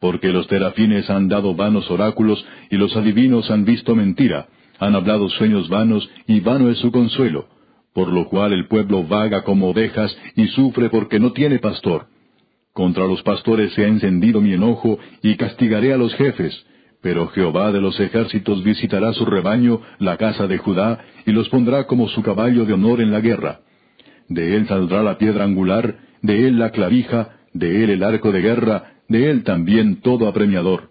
Porque 0.00 0.32
los 0.32 0.46
terafines 0.48 1.10
han 1.10 1.28
dado 1.28 1.54
vanos 1.54 1.90
oráculos 1.90 2.44
y 2.70 2.76
los 2.76 2.96
adivinos 2.96 3.50
han 3.50 3.64
visto 3.64 3.94
mentira, 3.94 4.48
han 4.78 4.94
hablado 4.94 5.28
sueños 5.28 5.68
vanos 5.68 6.08
y 6.26 6.40
vano 6.40 6.70
es 6.70 6.78
su 6.78 6.90
consuelo, 6.90 7.46
por 7.92 8.08
lo 8.08 8.28
cual 8.28 8.52
el 8.52 8.66
pueblo 8.66 9.04
vaga 9.04 9.42
como 9.42 9.68
ovejas 9.68 10.16
y 10.36 10.46
sufre 10.48 10.88
porque 10.88 11.20
no 11.20 11.32
tiene 11.32 11.58
pastor. 11.58 12.06
Contra 12.72 13.06
los 13.06 13.22
pastores 13.22 13.72
se 13.74 13.84
ha 13.84 13.88
encendido 13.88 14.40
mi 14.40 14.54
enojo 14.54 14.98
y 15.22 15.36
castigaré 15.36 15.92
a 15.92 15.98
los 15.98 16.14
jefes, 16.14 16.64
pero 17.02 17.28
Jehová 17.28 17.72
de 17.72 17.80
los 17.80 17.98
ejércitos 17.98 18.62
visitará 18.62 19.12
su 19.12 19.24
rebaño, 19.26 19.80
la 19.98 20.16
casa 20.16 20.46
de 20.46 20.58
Judá, 20.58 21.00
y 21.26 21.32
los 21.32 21.48
pondrá 21.48 21.86
como 21.86 22.08
su 22.08 22.22
caballo 22.22 22.64
de 22.64 22.74
honor 22.74 23.00
en 23.00 23.10
la 23.10 23.20
guerra. 23.20 23.60
De 24.28 24.56
él 24.56 24.66
saldrá 24.68 25.02
la 25.02 25.18
piedra 25.18 25.44
angular, 25.44 25.96
de 26.22 26.46
él 26.46 26.58
la 26.58 26.70
clavija, 26.70 27.36
de 27.52 27.82
él 27.82 27.90
el 27.90 28.02
arco 28.02 28.32
de 28.32 28.42
guerra, 28.42 28.99
de 29.10 29.28
él 29.28 29.42
también 29.42 30.00
todo 30.00 30.28
apremiador. 30.28 30.88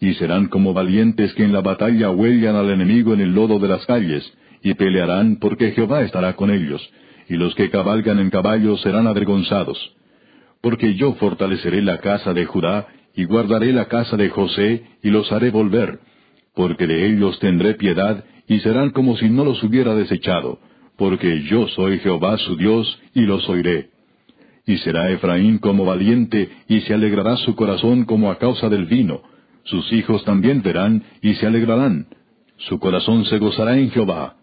Y 0.00 0.14
serán 0.14 0.48
como 0.48 0.74
valientes 0.74 1.32
que 1.34 1.44
en 1.44 1.52
la 1.52 1.62
batalla 1.62 2.10
huelgan 2.10 2.56
al 2.56 2.68
enemigo 2.68 3.14
en 3.14 3.20
el 3.20 3.32
lodo 3.32 3.58
de 3.60 3.68
las 3.68 3.86
calles, 3.86 4.30
y 4.62 4.74
pelearán 4.74 5.36
porque 5.36 5.70
Jehová 5.70 6.02
estará 6.02 6.34
con 6.34 6.50
ellos, 6.50 6.82
y 7.28 7.36
los 7.36 7.54
que 7.54 7.70
cabalgan 7.70 8.18
en 8.18 8.30
caballos 8.30 8.82
serán 8.82 9.06
avergonzados. 9.06 9.78
Porque 10.60 10.94
yo 10.96 11.14
fortaleceré 11.14 11.80
la 11.80 11.98
casa 11.98 12.34
de 12.34 12.44
Judá, 12.44 12.88
y 13.14 13.24
guardaré 13.24 13.72
la 13.72 13.86
casa 13.86 14.16
de 14.16 14.30
José, 14.30 14.82
y 15.02 15.10
los 15.10 15.30
haré 15.30 15.50
volver, 15.50 16.00
porque 16.56 16.88
de 16.88 17.06
ellos 17.06 17.38
tendré 17.38 17.74
piedad, 17.74 18.24
y 18.48 18.58
serán 18.60 18.90
como 18.90 19.16
si 19.16 19.30
no 19.30 19.44
los 19.44 19.62
hubiera 19.62 19.94
desechado, 19.94 20.58
porque 20.98 21.42
yo 21.44 21.68
soy 21.68 22.00
Jehová 22.00 22.36
su 22.38 22.56
Dios, 22.56 23.00
y 23.14 23.20
los 23.20 23.48
oiré. 23.48 23.93
Y 24.66 24.78
será 24.78 25.10
Efraín 25.10 25.58
como 25.58 25.84
valiente, 25.84 26.48
y 26.68 26.80
se 26.82 26.94
alegrará 26.94 27.36
su 27.38 27.54
corazón 27.54 28.04
como 28.04 28.30
a 28.30 28.38
causa 28.38 28.68
del 28.68 28.86
vino. 28.86 29.22
Sus 29.64 29.92
hijos 29.92 30.24
también 30.24 30.62
verán, 30.62 31.02
y 31.22 31.34
se 31.34 31.46
alegrarán. 31.46 32.06
Su 32.56 32.78
corazón 32.78 33.24
se 33.26 33.38
gozará 33.38 33.78
en 33.78 33.90
Jehová. 33.90 34.36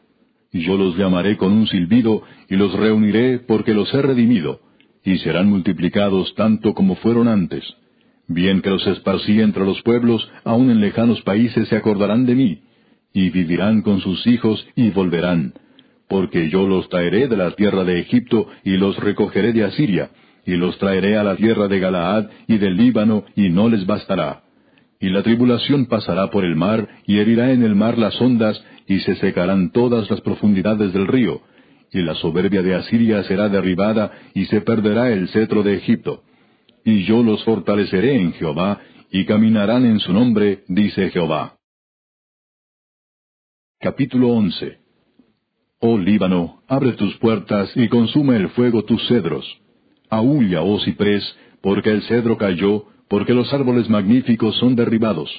Yo 0.52 0.78
los 0.78 0.98
llamaré 0.98 1.38
con 1.38 1.54
un 1.54 1.68
silbido, 1.68 2.24
y 2.50 2.56
los 2.56 2.74
reuniré, 2.74 3.40
porque 3.40 3.74
los 3.74 3.92
he 3.94 4.02
redimido, 4.02 4.60
y 5.04 5.18
serán 5.20 5.50
multiplicados 5.50 6.36
tanto 6.36 6.74
como 6.74 6.96
fueron 6.96 7.28
antes. 7.28 7.64
Bien 8.28 8.62
que 8.62 8.70
los 8.70 8.86
esparcí 8.86 9.42
entre 9.42 9.66
los 9.66 9.82
pueblos, 9.82 10.30
aun 10.44 10.70
en 10.70 10.82
lejanos 10.82 11.22
países 11.22 11.68
se 11.68 11.76
acordarán 11.76 12.26
de 12.26 12.36
mí, 12.36 12.62
y 13.14 13.30
vivirán 13.30 13.82
con 13.82 14.02
sus 14.02 14.26
hijos 14.28 14.66
y 14.76 14.90
volverán, 14.92 15.54
porque 16.12 16.50
yo 16.50 16.68
los 16.68 16.90
traeré 16.90 17.30
de 17.30 17.38
la 17.38 17.52
tierra 17.52 17.86
de 17.86 18.02
Egipto 18.02 18.46
y 18.66 18.72
los 18.72 18.98
recogeré 18.98 19.54
de 19.54 19.64
Asiria, 19.64 20.10
y 20.46 20.58
los 20.58 20.78
traeré 20.78 21.16
a 21.16 21.24
la 21.24 21.38
tierra 21.38 21.70
de 21.70 21.80
Galaad 21.80 22.26
y 22.50 22.58
del 22.58 22.76
Líbano, 22.76 23.24
y 23.34 23.48
no 23.48 23.70
les 23.70 23.86
bastará. 23.86 24.44
Y 25.00 25.08
la 25.08 25.24
tribulación 25.24 25.86
pasará 25.86 26.30
por 26.30 26.44
el 26.44 26.58
mar, 26.58 26.86
y 27.08 27.20
herirá 27.20 27.54
en 27.54 27.64
el 27.64 27.76
mar 27.76 27.98
las 27.98 28.20
ondas, 28.20 28.62
y 28.88 29.00
se 29.00 29.16
secarán 29.16 29.72
todas 29.72 30.12
las 30.12 30.20
profundidades 30.20 30.92
del 30.92 31.08
río, 31.08 31.44
y 31.94 32.02
la 32.02 32.16
soberbia 32.16 32.62
de 32.62 32.76
Asiria 32.76 33.24
será 33.24 33.48
derribada, 33.48 34.12
y 34.34 34.44
se 34.48 34.60
perderá 34.60 35.14
el 35.14 35.30
cetro 35.30 35.64
de 35.64 35.76
Egipto 35.76 36.24
y 36.84 37.04
yo 37.06 37.22
los 37.22 37.44
fortaleceré 37.44 38.16
en 38.16 38.34
Jehová, 38.34 38.82
y 39.12 39.26
caminarán 39.26 39.86
en 39.86 40.00
su 40.00 40.12
nombre, 40.12 40.64
dice 40.68 41.12
Jehová. 41.12 41.58
Capítulo 43.80 44.30
11 44.30 44.81
Oh 45.82 45.98
Líbano, 45.98 46.62
abre 46.68 46.94
tus 46.94 47.18
puertas 47.18 47.72
y 47.76 47.90
consume 47.90 48.38
el 48.38 48.50
fuego 48.50 48.86
tus 48.86 49.06
cedros. 49.08 49.46
Aúlla, 50.10 50.62
oh 50.62 50.80
ciprés, 50.80 51.24
porque 51.62 51.90
el 51.90 52.04
cedro 52.04 52.38
cayó, 52.38 52.86
porque 53.10 53.34
los 53.34 53.52
árboles 53.54 53.90
magníficos 53.90 54.56
son 54.58 54.76
derribados. 54.76 55.30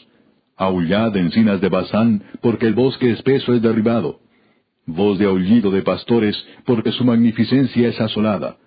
Aullad, 0.57 1.17
encinas 1.17 1.61
de 1.61 1.69
Bazán, 1.69 2.23
porque 2.43 2.67
el 2.67 2.75
bosque 2.75 3.11
espeso 3.11 3.55
es 3.55 3.63
derribado. 3.63 4.21
Voz 4.85 5.19
de 5.19 5.27
aullido 5.27 5.71
de 5.71 5.83
pastores, 5.83 6.37
porque 6.67 6.93
su 6.93 7.05
magnificencia 7.05 7.89
es 7.89 8.01
asolada 8.01 8.59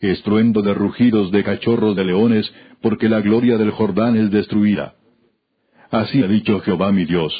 estruendo 0.00 0.62
de 0.62 0.74
rugidos 0.74 1.30
de 1.30 1.44
cachorros 1.44 1.94
de 1.94 2.04
leones, 2.04 2.50
porque 2.80 3.08
la 3.08 3.20
gloria 3.20 3.58
del 3.58 3.70
Jordán 3.70 4.16
es 4.16 4.30
destruida. 4.30 4.94
Así 5.90 6.22
ha 6.22 6.26
dicho 6.26 6.60
Jehová 6.60 6.92
mi 6.92 7.04
Dios, 7.04 7.32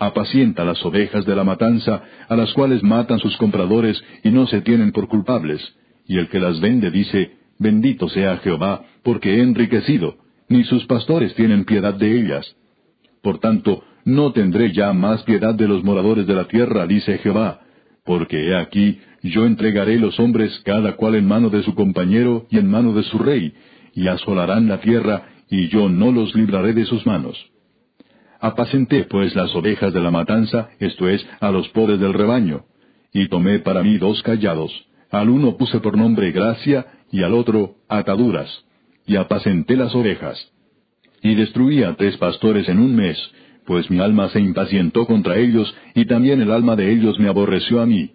apacienta 0.00 0.64
las 0.64 0.84
ovejas 0.84 1.26
de 1.26 1.36
la 1.36 1.44
matanza, 1.44 2.02
a 2.28 2.34
las 2.34 2.52
cuales 2.54 2.82
matan 2.82 3.18
sus 3.18 3.36
compradores 3.36 4.02
y 4.24 4.30
no 4.30 4.46
se 4.46 4.62
tienen 4.62 4.92
por 4.92 5.08
culpables, 5.08 5.60
y 6.08 6.18
el 6.18 6.28
que 6.28 6.40
las 6.40 6.58
vende 6.60 6.90
dice, 6.90 7.36
bendito 7.58 8.08
sea 8.08 8.38
Jehová, 8.38 8.82
porque 9.04 9.34
he 9.34 9.42
enriquecido, 9.42 10.16
ni 10.48 10.64
sus 10.64 10.86
pastores 10.86 11.34
tienen 11.34 11.66
piedad 11.66 11.94
de 11.94 12.18
ellas. 12.18 12.56
Por 13.22 13.38
tanto, 13.38 13.84
no 14.06 14.32
tendré 14.32 14.72
ya 14.72 14.92
más 14.94 15.22
piedad 15.24 15.54
de 15.54 15.68
los 15.68 15.84
moradores 15.84 16.26
de 16.26 16.34
la 16.34 16.48
tierra, 16.48 16.86
dice 16.86 17.18
Jehová, 17.18 17.60
porque 18.04 18.48
he 18.48 18.56
aquí, 18.56 18.98
yo 19.22 19.44
entregaré 19.44 19.98
los 19.98 20.18
hombres 20.18 20.58
cada 20.64 20.96
cual 20.96 21.14
en 21.14 21.26
mano 21.26 21.50
de 21.50 21.62
su 21.62 21.74
compañero 21.74 22.46
y 22.50 22.56
en 22.56 22.70
mano 22.70 22.94
de 22.94 23.02
su 23.02 23.18
rey, 23.18 23.52
y 23.94 24.08
asolarán 24.08 24.66
la 24.66 24.80
tierra, 24.80 25.28
y 25.50 25.68
yo 25.68 25.90
no 25.90 26.10
los 26.10 26.34
libraré 26.34 26.72
de 26.72 26.86
sus 26.86 27.04
manos. 27.04 27.49
Apacenté 28.40 29.04
pues 29.04 29.36
las 29.36 29.54
ovejas 29.54 29.92
de 29.92 30.00
la 30.00 30.10
matanza, 30.10 30.70
esto 30.78 31.08
es, 31.08 31.26
a 31.40 31.50
los 31.50 31.68
pobres 31.68 32.00
del 32.00 32.14
rebaño, 32.14 32.64
y 33.12 33.28
tomé 33.28 33.58
para 33.58 33.82
mí 33.82 33.98
dos 33.98 34.22
callados, 34.22 34.72
al 35.10 35.28
uno 35.28 35.56
puse 35.56 35.80
por 35.80 35.98
nombre 35.98 36.32
gracia, 36.32 36.86
y 37.12 37.22
al 37.22 37.34
otro 37.34 37.74
ataduras, 37.88 38.48
y 39.06 39.16
apacenté 39.16 39.76
las 39.76 39.94
ovejas. 39.94 40.38
Y 41.22 41.34
destruí 41.34 41.82
a 41.82 41.96
tres 41.96 42.16
pastores 42.16 42.68
en 42.68 42.78
un 42.78 42.96
mes, 42.96 43.18
pues 43.66 43.90
mi 43.90 44.00
alma 44.00 44.30
se 44.30 44.40
impacientó 44.40 45.06
contra 45.06 45.36
ellos, 45.36 45.74
y 45.94 46.06
también 46.06 46.40
el 46.40 46.50
alma 46.50 46.76
de 46.76 46.92
ellos 46.92 47.18
me 47.18 47.28
aborreció 47.28 47.82
a 47.82 47.86
mí. 47.86 48.12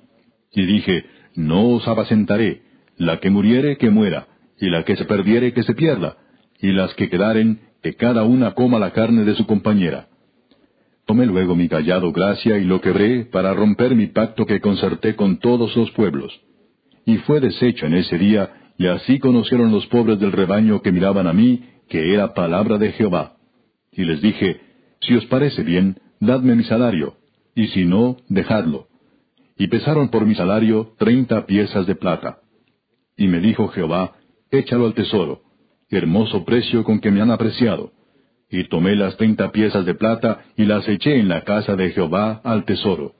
Y 0.53 0.65
dije, 0.65 1.05
No 1.35 1.67
os 1.67 1.87
apacentaré, 1.87 2.63
la 2.97 3.19
que 3.19 3.29
muriere, 3.29 3.77
que 3.77 3.91
muera, 3.91 4.27
y 4.59 4.69
la 4.69 4.83
que 4.85 4.95
se 4.95 5.05
perdiere, 5.05 5.53
que 5.53 5.63
se 5.63 5.75
pierda, 5.75 6.17
y 6.59 6.71
las 6.71 6.95
que 6.95 7.09
quedaren, 7.09 7.59
que 7.83 7.93
cada 7.93 8.23
una 8.23 8.55
coma 8.55 8.79
la 8.79 8.91
carne 8.91 9.23
de 9.23 9.35
su 9.35 9.45
compañera. 9.45 10.07
Tomé 11.05 11.25
luego 11.25 11.55
mi 11.55 11.67
callado 11.69 12.11
gracia 12.11 12.57
y 12.57 12.63
lo 12.63 12.81
quebré 12.81 13.25
para 13.25 13.53
romper 13.53 13.95
mi 13.95 14.07
pacto 14.07 14.45
que 14.45 14.59
concerté 14.59 15.15
con 15.15 15.39
todos 15.39 15.75
los 15.75 15.91
pueblos. 15.91 16.33
Y 17.05 17.17
fue 17.17 17.39
deshecho 17.39 17.85
en 17.85 17.93
ese 17.93 18.17
día, 18.17 18.71
y 18.77 18.87
así 18.87 19.19
conocieron 19.19 19.71
los 19.71 19.85
pobres 19.87 20.19
del 20.19 20.31
rebaño 20.31 20.81
que 20.81 20.91
miraban 20.91 21.27
a 21.27 21.33
mí, 21.33 21.63
que 21.89 22.13
era 22.13 22.33
palabra 22.33 22.77
de 22.77 22.91
Jehová. 22.93 23.37
Y 23.91 24.03
les 24.03 24.21
dije, 24.21 24.59
Si 25.01 25.13
os 25.13 25.25
parece 25.27 25.63
bien, 25.63 25.99
dadme 26.19 26.55
mi 26.55 26.63
salario, 26.63 27.15
y 27.55 27.67
si 27.67 27.85
no, 27.85 28.17
dejadlo 28.27 28.87
y 29.57 29.67
pesaron 29.67 30.09
por 30.09 30.25
mi 30.25 30.35
salario 30.35 30.93
treinta 30.97 31.45
piezas 31.45 31.87
de 31.87 31.95
plata. 31.95 32.39
Y 33.17 33.27
me 33.27 33.39
dijo 33.39 33.69
Jehová, 33.69 34.15
échalo 34.51 34.85
al 34.85 34.93
tesoro, 34.93 35.41
hermoso 35.89 36.43
precio 36.43 36.83
con 36.83 36.99
que 36.99 37.11
me 37.11 37.21
han 37.21 37.31
apreciado. 37.31 37.91
Y 38.49 38.67
tomé 38.69 38.95
las 38.95 39.17
treinta 39.17 39.51
piezas 39.51 39.85
de 39.85 39.95
plata 39.95 40.45
y 40.55 40.65
las 40.65 40.87
eché 40.87 41.19
en 41.19 41.27
la 41.27 41.41
casa 41.41 41.75
de 41.75 41.89
Jehová 41.91 42.41
al 42.43 42.65
tesoro. 42.65 43.13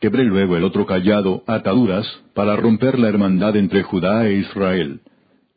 Quebré 0.00 0.24
luego 0.24 0.56
el 0.56 0.64
otro 0.64 0.86
callado, 0.86 1.42
ataduras, 1.46 2.06
para 2.34 2.56
romper 2.56 2.98
la 2.98 3.08
hermandad 3.08 3.56
entre 3.56 3.82
Judá 3.82 4.28
e 4.28 4.34
Israel. 4.34 5.00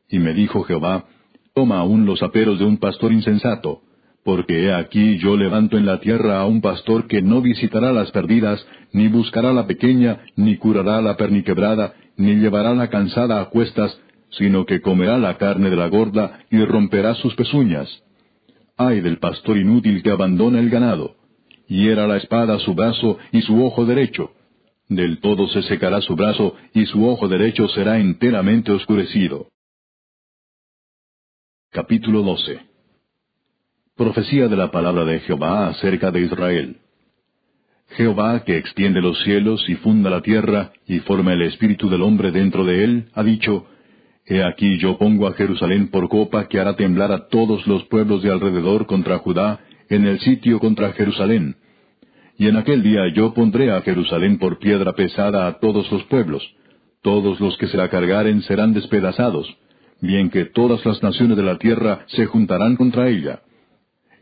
Y 0.09 0.19
me 0.19 0.33
dijo 0.33 0.63
Jehová, 0.63 1.05
toma 1.53 1.79
aún 1.79 2.05
los 2.05 2.23
aperos 2.23 2.57
de 2.57 2.65
un 2.65 2.77
pastor 2.77 3.11
insensato, 3.11 3.81
porque 4.23 4.63
he 4.63 4.73
aquí 4.73 5.17
yo 5.17 5.37
levanto 5.37 5.77
en 5.77 5.85
la 5.85 5.99
tierra 5.99 6.39
a 6.39 6.45
un 6.45 6.61
pastor 6.61 7.07
que 7.07 7.21
no 7.21 7.41
visitará 7.41 7.91
las 7.91 8.11
perdidas, 8.11 8.65
ni 8.93 9.07
buscará 9.07 9.53
la 9.53 9.67
pequeña, 9.67 10.21
ni 10.35 10.57
curará 10.57 11.01
la 11.01 11.17
perniquebrada, 11.17 11.93
ni 12.17 12.35
llevará 12.35 12.73
la 12.73 12.89
cansada 12.89 13.41
a 13.41 13.45
cuestas, 13.45 13.99
sino 14.31 14.65
que 14.65 14.81
comerá 14.81 15.17
la 15.17 15.37
carne 15.37 15.69
de 15.69 15.75
la 15.75 15.87
gorda 15.87 16.39
y 16.49 16.63
romperá 16.63 17.15
sus 17.15 17.35
pezuñas. 17.35 17.89
Ay 18.87 19.01
del 19.01 19.19
pastor 19.19 19.57
inútil 19.57 20.01
que 20.01 20.09
abandona 20.09 20.59
el 20.59 20.69
ganado. 20.69 21.15
Hiera 21.67 22.07
la 22.07 22.17
espada 22.17 22.57
su 22.59 22.73
brazo 22.73 23.19
y 23.31 23.41
su 23.41 23.63
ojo 23.63 23.85
derecho. 23.85 24.31
Del 24.89 25.19
todo 25.19 25.47
se 25.49 25.61
secará 25.63 26.01
su 26.01 26.15
brazo 26.15 26.55
y 26.73 26.85
su 26.87 27.07
ojo 27.07 27.27
derecho 27.27 27.67
será 27.69 27.99
enteramente 27.99 28.71
oscurecido. 28.71 29.49
Capítulo 31.71 32.23
12 32.23 32.59
Profecía 33.95 34.47
de 34.47 34.57
la 34.57 34.71
palabra 34.71 35.05
de 35.05 35.19
Jehová 35.19 35.67
acerca 35.67 36.09
de 36.09 36.21
Israel. 36.21 36.77
Jehová, 37.97 38.43
que 38.45 38.57
extiende 38.57 38.99
los 39.01 39.21
cielos 39.21 39.63
y 39.69 39.75
funda 39.75 40.09
la 40.09 40.21
tierra 40.21 40.71
y 40.87 40.99
forma 41.01 41.33
el 41.33 41.43
espíritu 41.43 41.87
del 41.87 42.01
hombre 42.01 42.31
dentro 42.31 42.65
de 42.65 42.83
él, 42.83 43.09
ha 43.13 43.21
dicho, 43.21 43.67
He 44.25 44.43
aquí 44.43 44.77
yo 44.77 44.97
pongo 44.97 45.27
a 45.27 45.33
Jerusalén 45.33 45.89
por 45.89 46.07
copa 46.07 46.47
que 46.47 46.59
hará 46.59 46.75
temblar 46.75 47.11
a 47.11 47.27
todos 47.27 47.65
los 47.67 47.83
pueblos 47.85 48.21
de 48.21 48.31
alrededor 48.31 48.85
contra 48.85 49.17
Judá, 49.17 49.59
en 49.89 50.05
el 50.05 50.19
sitio 50.19 50.59
contra 50.59 50.93
Jerusalén. 50.93 51.55
Y 52.37 52.47
en 52.47 52.57
aquel 52.57 52.81
día 52.81 53.01
yo 53.13 53.33
pondré 53.33 53.71
a 53.71 53.81
Jerusalén 53.81 54.39
por 54.39 54.57
piedra 54.59 54.93
pesada 54.93 55.47
a 55.47 55.59
todos 55.59 55.91
los 55.91 56.03
pueblos. 56.05 56.43
Todos 57.01 57.39
los 57.39 57.57
que 57.57 57.67
se 57.67 57.77
la 57.77 57.89
cargaren 57.89 58.41
serán 58.43 58.73
despedazados, 58.73 59.47
bien 60.01 60.29
que 60.29 60.45
todas 60.45 60.85
las 60.85 61.01
naciones 61.01 61.35
de 61.35 61.43
la 61.43 61.57
tierra 61.57 62.05
se 62.07 62.25
juntarán 62.27 62.75
contra 62.75 63.09
ella. 63.09 63.41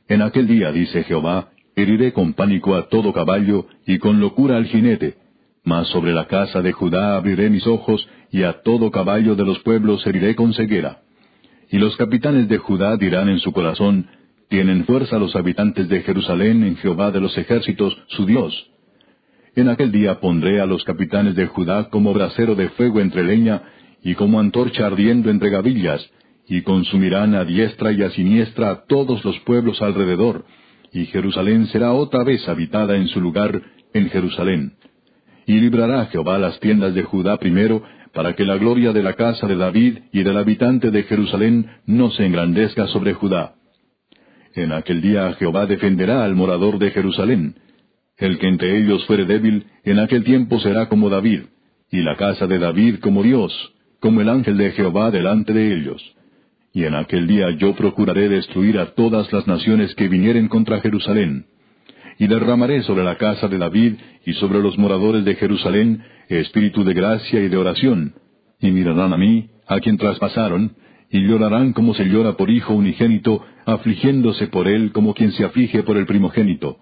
En 0.07 0.21
aquel 0.21 0.47
día, 0.47 0.71
dice 0.71 1.03
Jehová, 1.03 1.49
heriré 1.75 2.13
con 2.13 2.33
pánico 2.33 2.75
a 2.75 2.88
todo 2.88 3.13
caballo 3.13 3.67
y 3.85 3.99
con 3.99 4.19
locura 4.19 4.57
al 4.57 4.65
jinete, 4.65 5.17
mas 5.63 5.88
sobre 5.89 6.13
la 6.13 6.25
casa 6.27 6.62
de 6.62 6.71
Judá 6.71 7.15
abriré 7.15 7.49
mis 7.49 7.67
ojos, 7.67 8.07
y 8.31 8.43
a 8.43 8.61
todo 8.61 8.91
caballo 8.91 9.35
de 9.35 9.45
los 9.45 9.59
pueblos 9.59 10.05
heriré 10.05 10.35
con 10.35 10.53
ceguera. 10.53 10.99
Y 11.71 11.77
los 11.77 11.95
capitanes 11.97 12.47
de 12.47 12.57
Judá 12.57 12.97
dirán 12.97 13.29
en 13.29 13.39
su 13.39 13.51
corazón, 13.51 14.07
Tienen 14.49 14.85
fuerza 14.85 15.19
los 15.19 15.35
habitantes 15.35 15.87
de 15.89 16.01
Jerusalén 16.01 16.63
en 16.63 16.75
Jehová 16.77 17.11
de 17.11 17.19
los 17.19 17.37
ejércitos, 17.37 17.95
su 18.07 18.25
Dios. 18.25 18.71
En 19.55 19.69
aquel 19.69 19.91
día 19.91 20.19
pondré 20.19 20.59
a 20.59 20.65
los 20.65 20.83
capitanes 20.83 21.35
de 21.35 21.45
Judá 21.47 21.89
como 21.89 22.13
brasero 22.13 22.55
de 22.55 22.69
fuego 22.69 22.99
entre 22.99 23.23
leña, 23.23 23.61
y 24.03 24.15
como 24.15 24.39
antorcha 24.39 24.87
ardiendo 24.87 25.29
entre 25.29 25.49
gavillas, 25.49 26.09
y 26.47 26.61
consumirán 26.61 27.35
a 27.35 27.45
diestra 27.45 27.91
y 27.91 28.01
a 28.01 28.09
siniestra 28.09 28.71
a 28.71 28.85
todos 28.85 29.23
los 29.23 29.39
pueblos 29.41 29.81
alrededor, 29.81 30.45
y 30.91 31.05
Jerusalén 31.05 31.67
será 31.67 31.93
otra 31.93 32.23
vez 32.23 32.47
habitada 32.49 32.95
en 32.95 33.07
su 33.07 33.21
lugar 33.21 33.61
en 33.93 34.09
Jerusalén. 34.09 34.73
Y 35.45 35.59
librará 35.59 36.05
Jehová 36.07 36.37
las 36.37 36.59
tiendas 36.59 36.93
de 36.95 37.03
Judá 37.03 37.37
primero, 37.37 37.83
para 38.13 38.36
que 38.36 38.45
la 38.45 38.58
gloria 38.58 38.91
de 38.91 39.04
la 39.04 39.13
casa 39.13 39.48
de 39.48 39.56
David 39.56 40.00
y 40.12 40.24
del 40.24 40.38
habitante 40.38 40.91
de 40.91 41.04
Jerusalén 41.04 41.67
no 41.86 42.12
se 42.12 42.26
engrandezca 42.26 42.88
sobre 42.88 43.13
Judá. 43.13 43.56
En 44.56 44.72
aquel 44.72 45.02
día 45.02 45.34
Jehová 45.34 45.65
defenderá 45.65 46.24
al 46.24 46.36
morador 46.36 46.80
de 46.80 46.91
Jerusalén. 46.91 47.56
El 48.17 48.38
que 48.39 48.48
entre 48.48 48.78
ellos 48.80 49.06
fuere 49.06 49.26
débil, 49.26 49.65
en 49.84 50.00
aquel 50.00 50.24
tiempo 50.24 50.60
será 50.60 50.89
como 50.89 51.10
David, 51.10 51.43
y 51.91 52.02
la 52.02 52.15
casa 52.15 52.48
de 52.48 52.60
David 52.60 53.00
como 53.00 53.24
Dios, 53.24 53.54
como 54.00 54.22
el 54.22 54.30
ángel 54.30 54.58
de 54.58 54.72
Jehová 54.72 55.12
delante 55.12 55.54
de 55.54 55.74
ellos. 55.76 56.04
Y 56.74 56.84
en 56.84 56.95
aquel 56.95 57.28
día 57.28 57.52
yo 57.58 57.76
procuraré 57.76 58.30
destruir 58.30 58.80
a 58.80 58.93
todas 58.93 59.32
las 59.32 59.48
naciones 59.48 59.95
que 59.95 60.08
vinieren 60.08 60.48
contra 60.48 60.82
Jerusalén. 60.82 61.45
Y 62.19 62.27
derramaré 62.27 62.84
sobre 62.84 63.03
la 63.03 63.17
casa 63.17 63.47
de 63.47 63.58
David 63.58 63.93
y 64.25 64.34
sobre 64.34 64.60
los 64.60 64.77
moradores 64.77 65.25
de 65.25 65.36
Jerusalén 65.36 66.03
espíritu 66.38 66.84
de 66.84 66.93
gracia 66.93 67.41
y 67.41 67.49
de 67.49 67.58
oración. 67.58 68.13
Y 68.60 68.71
mirarán 68.71 69.13
a 69.13 69.17
mí, 69.17 69.49
a 69.67 69.79
quien 69.79 69.97
traspasaron, 69.97 70.75
y 71.10 71.21
llorarán 71.25 71.73
como 71.73 71.95
se 71.95 72.05
llora 72.05 72.34
por 72.34 72.49
hijo 72.49 72.73
unigénito, 72.73 73.43
afligiéndose 73.65 74.47
por 74.47 74.67
él 74.67 74.91
como 74.91 75.13
quien 75.13 75.32
se 75.32 75.43
aflige 75.43 75.82
por 75.84 75.97
el 75.97 76.05
primogénito. 76.05 76.77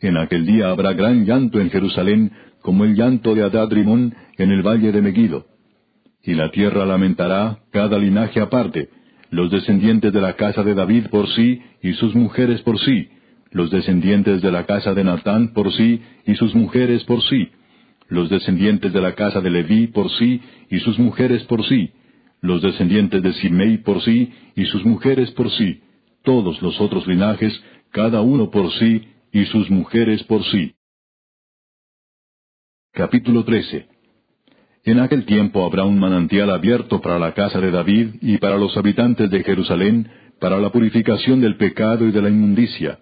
En 0.00 0.16
aquel 0.16 0.46
día 0.46 0.70
habrá 0.70 0.92
gran 0.94 1.26
llanto 1.26 1.60
en 1.60 1.70
Jerusalén, 1.70 2.32
como 2.62 2.84
el 2.84 2.94
llanto 2.94 3.34
de 3.34 3.42
Adad 3.42 3.70
Rimón 3.70 4.14
en 4.38 4.50
el 4.50 4.62
valle 4.62 4.92
de 4.92 5.02
Megiddo. 5.02 5.46
Y 6.22 6.34
la 6.34 6.50
tierra 6.50 6.86
lamentará 6.86 7.58
cada 7.72 7.98
linaje 7.98 8.40
aparte, 8.40 8.88
los 9.30 9.50
descendientes 9.50 10.12
de 10.12 10.20
la 10.20 10.34
casa 10.34 10.62
de 10.62 10.74
David 10.74 11.06
por 11.10 11.28
sí 11.28 11.60
y 11.82 11.92
sus 11.94 12.14
mujeres 12.14 12.62
por 12.62 12.78
sí, 12.78 13.08
los 13.50 13.70
descendientes 13.70 14.42
de 14.42 14.52
la 14.52 14.66
casa 14.66 14.94
de 14.94 15.04
Natán 15.04 15.52
por 15.52 15.72
sí 15.72 16.00
y 16.26 16.34
sus 16.34 16.54
mujeres 16.54 17.04
por 17.04 17.22
sí, 17.22 17.48
los 18.08 18.28
descendientes 18.30 18.92
de 18.92 19.00
la 19.00 19.14
casa 19.14 19.40
de 19.40 19.50
Leví 19.50 19.88
por 19.88 20.10
sí 20.10 20.40
y 20.70 20.78
sus 20.80 20.98
mujeres 20.98 21.42
por 21.44 21.64
sí, 21.64 21.90
los 22.40 22.62
descendientes 22.62 23.22
de 23.22 23.32
Simei 23.34 23.78
por 23.78 24.02
sí 24.02 24.32
y 24.54 24.64
sus 24.66 24.84
mujeres 24.84 25.30
por 25.32 25.50
sí, 25.50 25.82
todos 26.24 26.60
los 26.62 26.80
otros 26.80 27.06
linajes, 27.06 27.62
cada 27.90 28.20
uno 28.20 28.50
por 28.50 28.72
sí 28.72 29.02
y 29.32 29.44
sus 29.46 29.70
mujeres 29.70 30.22
por 30.24 30.44
sí. 30.44 30.74
Capítulo 32.92 33.44
13 33.44 33.98
en 34.84 35.00
aquel 35.00 35.26
tiempo 35.26 35.66
habrá 35.66 35.84
un 35.84 35.98
manantial 35.98 36.48
abierto 36.48 37.02
para 37.02 37.18
la 37.18 37.34
casa 37.34 37.60
de 37.60 37.70
David 37.70 38.14
y 38.22 38.38
para 38.38 38.56
los 38.56 38.74
habitantes 38.74 39.30
de 39.30 39.44
Jerusalén, 39.44 40.08
para 40.40 40.58
la 40.58 40.70
purificación 40.70 41.42
del 41.42 41.58
pecado 41.58 42.06
y 42.06 42.10
de 42.10 42.22
la 42.22 42.30
inmundicia. 42.30 42.98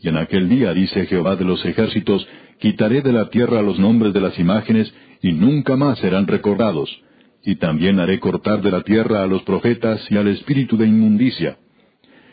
Y 0.00 0.08
en 0.08 0.16
aquel 0.16 0.48
día, 0.48 0.72
dice 0.74 1.06
Jehová 1.06 1.36
de 1.36 1.44
los 1.44 1.64
ejércitos, 1.64 2.26
quitaré 2.58 3.02
de 3.02 3.12
la 3.12 3.30
tierra 3.30 3.62
los 3.62 3.78
nombres 3.78 4.12
de 4.12 4.20
las 4.20 4.38
imágenes, 4.38 4.92
y 5.22 5.32
nunca 5.32 5.76
más 5.76 5.98
serán 5.98 6.26
recordados. 6.26 6.90
Y 7.44 7.56
también 7.56 8.00
haré 8.00 8.18
cortar 8.20 8.60
de 8.62 8.70
la 8.70 8.82
tierra 8.82 9.22
a 9.22 9.26
los 9.26 9.42
profetas 9.42 10.04
y 10.10 10.16
al 10.16 10.28
espíritu 10.28 10.76
de 10.76 10.86
inmundicia. 10.86 11.58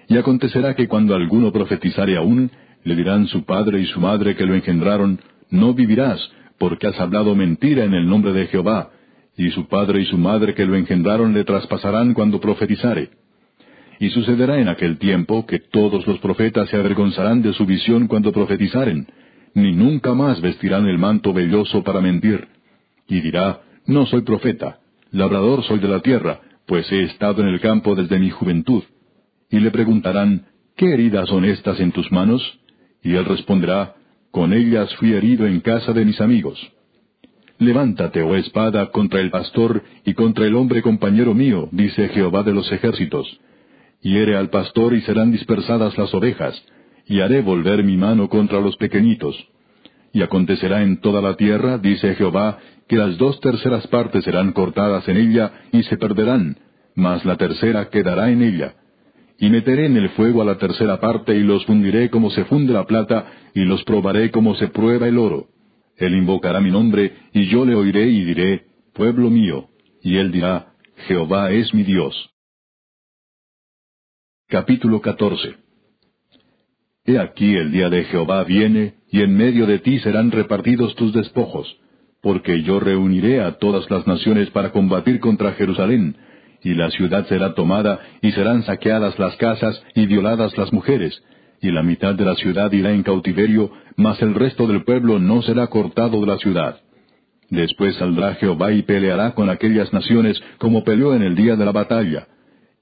Y 0.07 0.17
acontecerá 0.17 0.75
que 0.75 0.87
cuando 0.87 1.15
alguno 1.15 1.51
profetizare 1.51 2.17
aún, 2.17 2.51
le 2.83 2.95
dirán 2.95 3.27
su 3.27 3.45
padre 3.45 3.79
y 3.79 3.85
su 3.85 3.99
madre 3.99 4.35
que 4.35 4.45
lo 4.45 4.55
engendraron, 4.55 5.19
no 5.49 5.73
vivirás, 5.73 6.19
porque 6.57 6.87
has 6.87 6.99
hablado 6.99 7.35
mentira 7.35 7.83
en 7.83 7.93
el 7.93 8.07
nombre 8.07 8.33
de 8.33 8.47
Jehová, 8.47 8.91
y 9.37 9.49
su 9.51 9.67
padre 9.67 10.01
y 10.01 10.05
su 10.05 10.17
madre 10.17 10.53
que 10.53 10.65
lo 10.65 10.75
engendraron 10.75 11.33
le 11.33 11.43
traspasarán 11.43 12.13
cuando 12.13 12.39
profetizare. 12.39 13.22
Y 14.03 14.09
sucederá 14.09 14.59
en 14.59 14.67
aquel 14.67 14.97
tiempo 14.97 15.45
que 15.45 15.59
todos 15.59 16.05
los 16.05 16.19
profetas 16.19 16.67
se 16.67 16.75
avergonzarán 16.75 17.41
de 17.41 17.53
su 17.53 17.65
visión 17.65 18.07
cuando 18.09 18.33
profetizaren, 18.33 19.07
ni 19.53 19.71
nunca 19.71 20.13
más 20.13 20.41
vestirán 20.41 20.89
el 20.89 20.97
manto 20.97 21.31
velloso 21.31 21.85
para 21.85 22.01
mentir. 22.01 22.49
Y 23.07 23.21
dirá, 23.21 23.61
no 23.85 24.05
soy 24.05 24.23
profeta, 24.23 24.79
labrador 25.11 25.63
soy 25.63 25.79
de 25.79 25.87
la 25.87 26.01
tierra, 26.01 26.41
pues 26.67 26.91
he 26.91 27.03
estado 27.03 27.43
en 27.43 27.47
el 27.47 27.61
campo 27.61 27.95
desde 27.95 28.19
mi 28.19 28.29
juventud. 28.29 28.83
Y 29.49 29.61
le 29.61 29.71
preguntarán, 29.71 30.47
¿qué 30.75 30.93
heridas 30.93 31.29
son 31.29 31.45
estas 31.45 31.79
en 31.79 31.93
tus 31.93 32.11
manos? 32.11 32.41
Y 33.03 33.15
él 33.15 33.23
responderá, 33.23 33.95
con 34.31 34.51
ellas 34.51 34.93
fui 34.97 35.13
herido 35.13 35.47
en 35.47 35.61
casa 35.61 35.93
de 35.93 36.03
mis 36.03 36.19
amigos. 36.19 36.59
Levántate, 37.57 38.21
oh 38.21 38.35
espada, 38.35 38.91
contra 38.91 39.21
el 39.21 39.31
pastor 39.31 39.81
y 40.03 40.13
contra 40.13 40.45
el 40.45 40.57
hombre 40.57 40.81
compañero 40.81 41.33
mío, 41.33 41.69
dice 41.71 42.09
Jehová 42.09 42.43
de 42.43 42.51
los 42.51 42.69
ejércitos. 42.69 43.39
Hiere 44.03 44.35
al 44.35 44.49
pastor 44.49 44.93
y 44.93 45.01
serán 45.01 45.31
dispersadas 45.31 45.97
las 45.97 46.13
ovejas, 46.13 46.61
y 47.07 47.21
haré 47.21 47.41
volver 47.41 47.83
mi 47.83 47.97
mano 47.97 48.29
contra 48.29 48.59
los 48.59 48.77
pequeñitos. 48.77 49.35
Y 50.13 50.21
acontecerá 50.21 50.83
en 50.83 51.01
toda 51.01 51.21
la 51.21 51.35
tierra, 51.35 51.79
dice 51.79 52.13
Jehová, 52.15 52.59
que 52.87 52.97
las 52.97 53.17
dos 53.17 53.39
terceras 53.39 53.87
partes 53.87 54.23
serán 54.23 54.51
cortadas 54.51 55.07
en 55.07 55.17
ella 55.17 55.51
y 55.71 55.83
se 55.83 55.97
perderán, 55.97 56.57
mas 56.95 57.25
la 57.25 57.37
tercera 57.37 57.89
quedará 57.89 58.29
en 58.29 58.43
ella 58.43 58.75
y 59.43 59.49
meteré 59.49 59.87
en 59.87 59.97
el 59.97 60.09
fuego 60.11 60.41
a 60.41 60.45
la 60.45 60.57
tercera 60.57 61.01
parte 61.01 61.35
y 61.35 61.41
los 61.41 61.65
fundiré 61.65 62.09
como 62.09 62.29
se 62.29 62.45
funde 62.45 62.71
la 62.71 62.85
plata, 62.85 63.25
y 63.53 63.65
los 63.65 63.83
probaré 63.83 64.31
como 64.31 64.55
se 64.55 64.69
prueba 64.69 65.07
el 65.07 65.17
oro. 65.17 65.47
Él 65.97 66.15
invocará 66.15 66.61
mi 66.61 66.71
nombre, 66.71 67.11
y 67.33 67.47
yo 67.47 67.65
le 67.65 67.75
oiré 67.75 68.07
y 68.07 68.23
diré, 68.23 68.65
Pueblo 68.93 69.29
mío, 69.29 69.67
y 70.01 70.15
él 70.15 70.31
dirá, 70.31 70.73
Jehová 71.07 71.51
es 71.51 71.73
mi 71.73 71.83
Dios. 71.83 72.32
Capítulo 74.49 75.01
14 75.01 75.55
He 77.05 77.17
aquí 77.17 77.55
el 77.55 77.71
día 77.71 77.89
de 77.89 78.03
Jehová 78.03 78.43
viene, 78.43 78.95
y 79.09 79.21
en 79.21 79.35
medio 79.35 79.65
de 79.65 79.79
ti 79.79 79.99
serán 79.99 80.31
repartidos 80.31 80.95
tus 80.95 81.11
despojos, 81.11 81.77
porque 82.21 82.61
yo 82.61 82.79
reuniré 82.79 83.41
a 83.41 83.53
todas 83.53 83.89
las 83.89 84.05
naciones 84.05 84.51
para 84.51 84.71
combatir 84.71 85.19
contra 85.19 85.53
Jerusalén, 85.53 86.17
y 86.61 86.75
la 86.75 86.91
ciudad 86.91 87.25
será 87.27 87.55
tomada, 87.55 87.99
y 88.21 88.31
serán 88.33 88.63
saqueadas 88.63 89.17
las 89.17 89.35
casas, 89.37 89.81
y 89.95 90.05
violadas 90.05 90.55
las 90.57 90.71
mujeres, 90.71 91.19
y 91.61 91.71
la 91.71 91.81
mitad 91.81 92.13
de 92.13 92.25
la 92.25 92.35
ciudad 92.35 92.71
irá 92.73 92.91
en 92.91 93.03
cautiverio, 93.03 93.71
mas 93.95 94.21
el 94.21 94.35
resto 94.35 94.67
del 94.67 94.83
pueblo 94.83 95.17
no 95.17 95.41
será 95.41 95.67
cortado 95.67 96.19
de 96.21 96.27
la 96.27 96.37
ciudad. 96.37 96.79
Después 97.49 97.95
saldrá 97.95 98.35
Jehová 98.35 98.71
y 98.71 98.83
peleará 98.83 99.33
con 99.33 99.49
aquellas 99.49 99.91
naciones 99.93 100.39
como 100.59 100.83
peleó 100.83 101.15
en 101.15 101.23
el 101.23 101.35
día 101.35 101.55
de 101.55 101.65
la 101.65 101.71
batalla. 101.71 102.27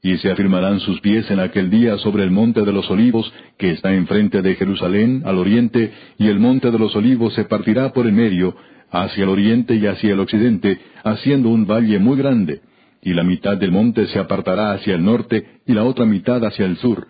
Y 0.03 0.17
se 0.17 0.31
afirmarán 0.31 0.79
sus 0.79 0.99
pies 1.01 1.29
en 1.29 1.39
aquel 1.39 1.69
día 1.69 1.97
sobre 1.97 2.23
el 2.23 2.31
monte 2.31 2.61
de 2.61 2.71
los 2.71 2.89
olivos, 2.89 3.31
que 3.57 3.71
está 3.71 3.93
enfrente 3.93 4.41
de 4.41 4.55
Jerusalén, 4.55 5.21
al 5.25 5.37
oriente, 5.37 5.91
y 6.17 6.27
el 6.27 6.39
monte 6.39 6.71
de 6.71 6.79
los 6.79 6.95
olivos 6.95 7.33
se 7.35 7.45
partirá 7.45 7.93
por 7.93 8.07
el 8.07 8.13
medio, 8.13 8.55
hacia 8.89 9.23
el 9.23 9.29
oriente 9.29 9.75
y 9.75 9.85
hacia 9.85 10.13
el 10.13 10.19
occidente, 10.19 10.79
haciendo 11.03 11.49
un 11.49 11.65
valle 11.65 11.99
muy 11.99 12.17
grande 12.17 12.61
y 13.01 13.13
la 13.13 13.23
mitad 13.23 13.57
del 13.57 13.71
monte 13.71 14.05
se 14.07 14.19
apartará 14.19 14.73
hacia 14.73 14.95
el 14.95 15.03
norte 15.03 15.61
y 15.65 15.73
la 15.73 15.83
otra 15.83 16.05
mitad 16.05 16.43
hacia 16.45 16.65
el 16.65 16.77
sur. 16.77 17.07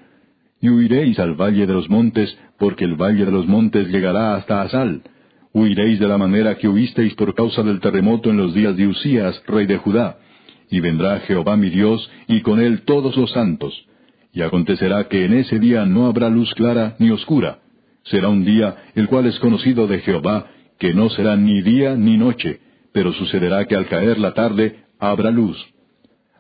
y 0.64 0.70
huiréis 0.70 1.18
al 1.18 1.34
valle 1.34 1.66
de 1.66 1.74
los 1.74 1.90
montes, 1.90 2.38
porque 2.60 2.86
el 2.86 2.94
valle 2.94 3.26
de 3.26 3.32
los 3.32 3.48
montes 3.48 3.88
llegará 3.88 4.36
hasta 4.36 4.62
Asal. 4.62 5.02
Huiréis 5.54 6.00
de 6.00 6.08
la 6.08 6.20
manera 6.20 6.56
que 6.56 6.68
huisteis 6.68 7.16
por 7.16 7.34
causa 7.34 7.64
del 7.64 7.80
terremoto 7.80 8.30
en 8.30 8.38
los 8.38 8.54
días 8.54 8.78
de 8.78 8.86
Usías, 8.86 9.42
rey 9.48 9.66
de 9.66 9.78
Judá. 9.78 10.18
Y 10.72 10.80
vendrá 10.80 11.20
Jehová 11.20 11.56
mi 11.56 11.70
Dios, 11.70 12.10
y 12.28 12.42
con 12.42 12.60
él 12.60 12.82
todos 12.82 13.16
los 13.16 13.30
santos. 13.32 13.74
Y 14.34 14.42
acontecerá 14.42 15.08
que 15.10 15.26
en 15.26 15.34
ese 15.34 15.60
día 15.60 15.86
no 15.86 16.08
habrá 16.08 16.30
luz 16.30 16.52
clara 16.56 16.96
ni 16.98 17.12
oscura. 17.12 17.60
Será 18.06 18.30
un 18.30 18.44
día 18.44 18.78
el 18.96 19.08
cual 19.08 19.28
es 19.28 19.38
conocido 19.40 19.86
de 19.86 20.00
Jehová, 20.00 20.48
que 20.80 20.94
no 20.94 21.10
será 21.10 21.36
ni 21.36 21.62
día 21.62 21.96
ni 21.96 22.18
noche, 22.18 22.60
pero 22.94 23.14
sucederá 23.14 23.66
que 23.66 23.76
al 23.76 23.88
caer 23.88 24.18
la 24.18 24.34
tarde 24.34 24.78
habrá 25.00 25.30
luz. 25.30 25.58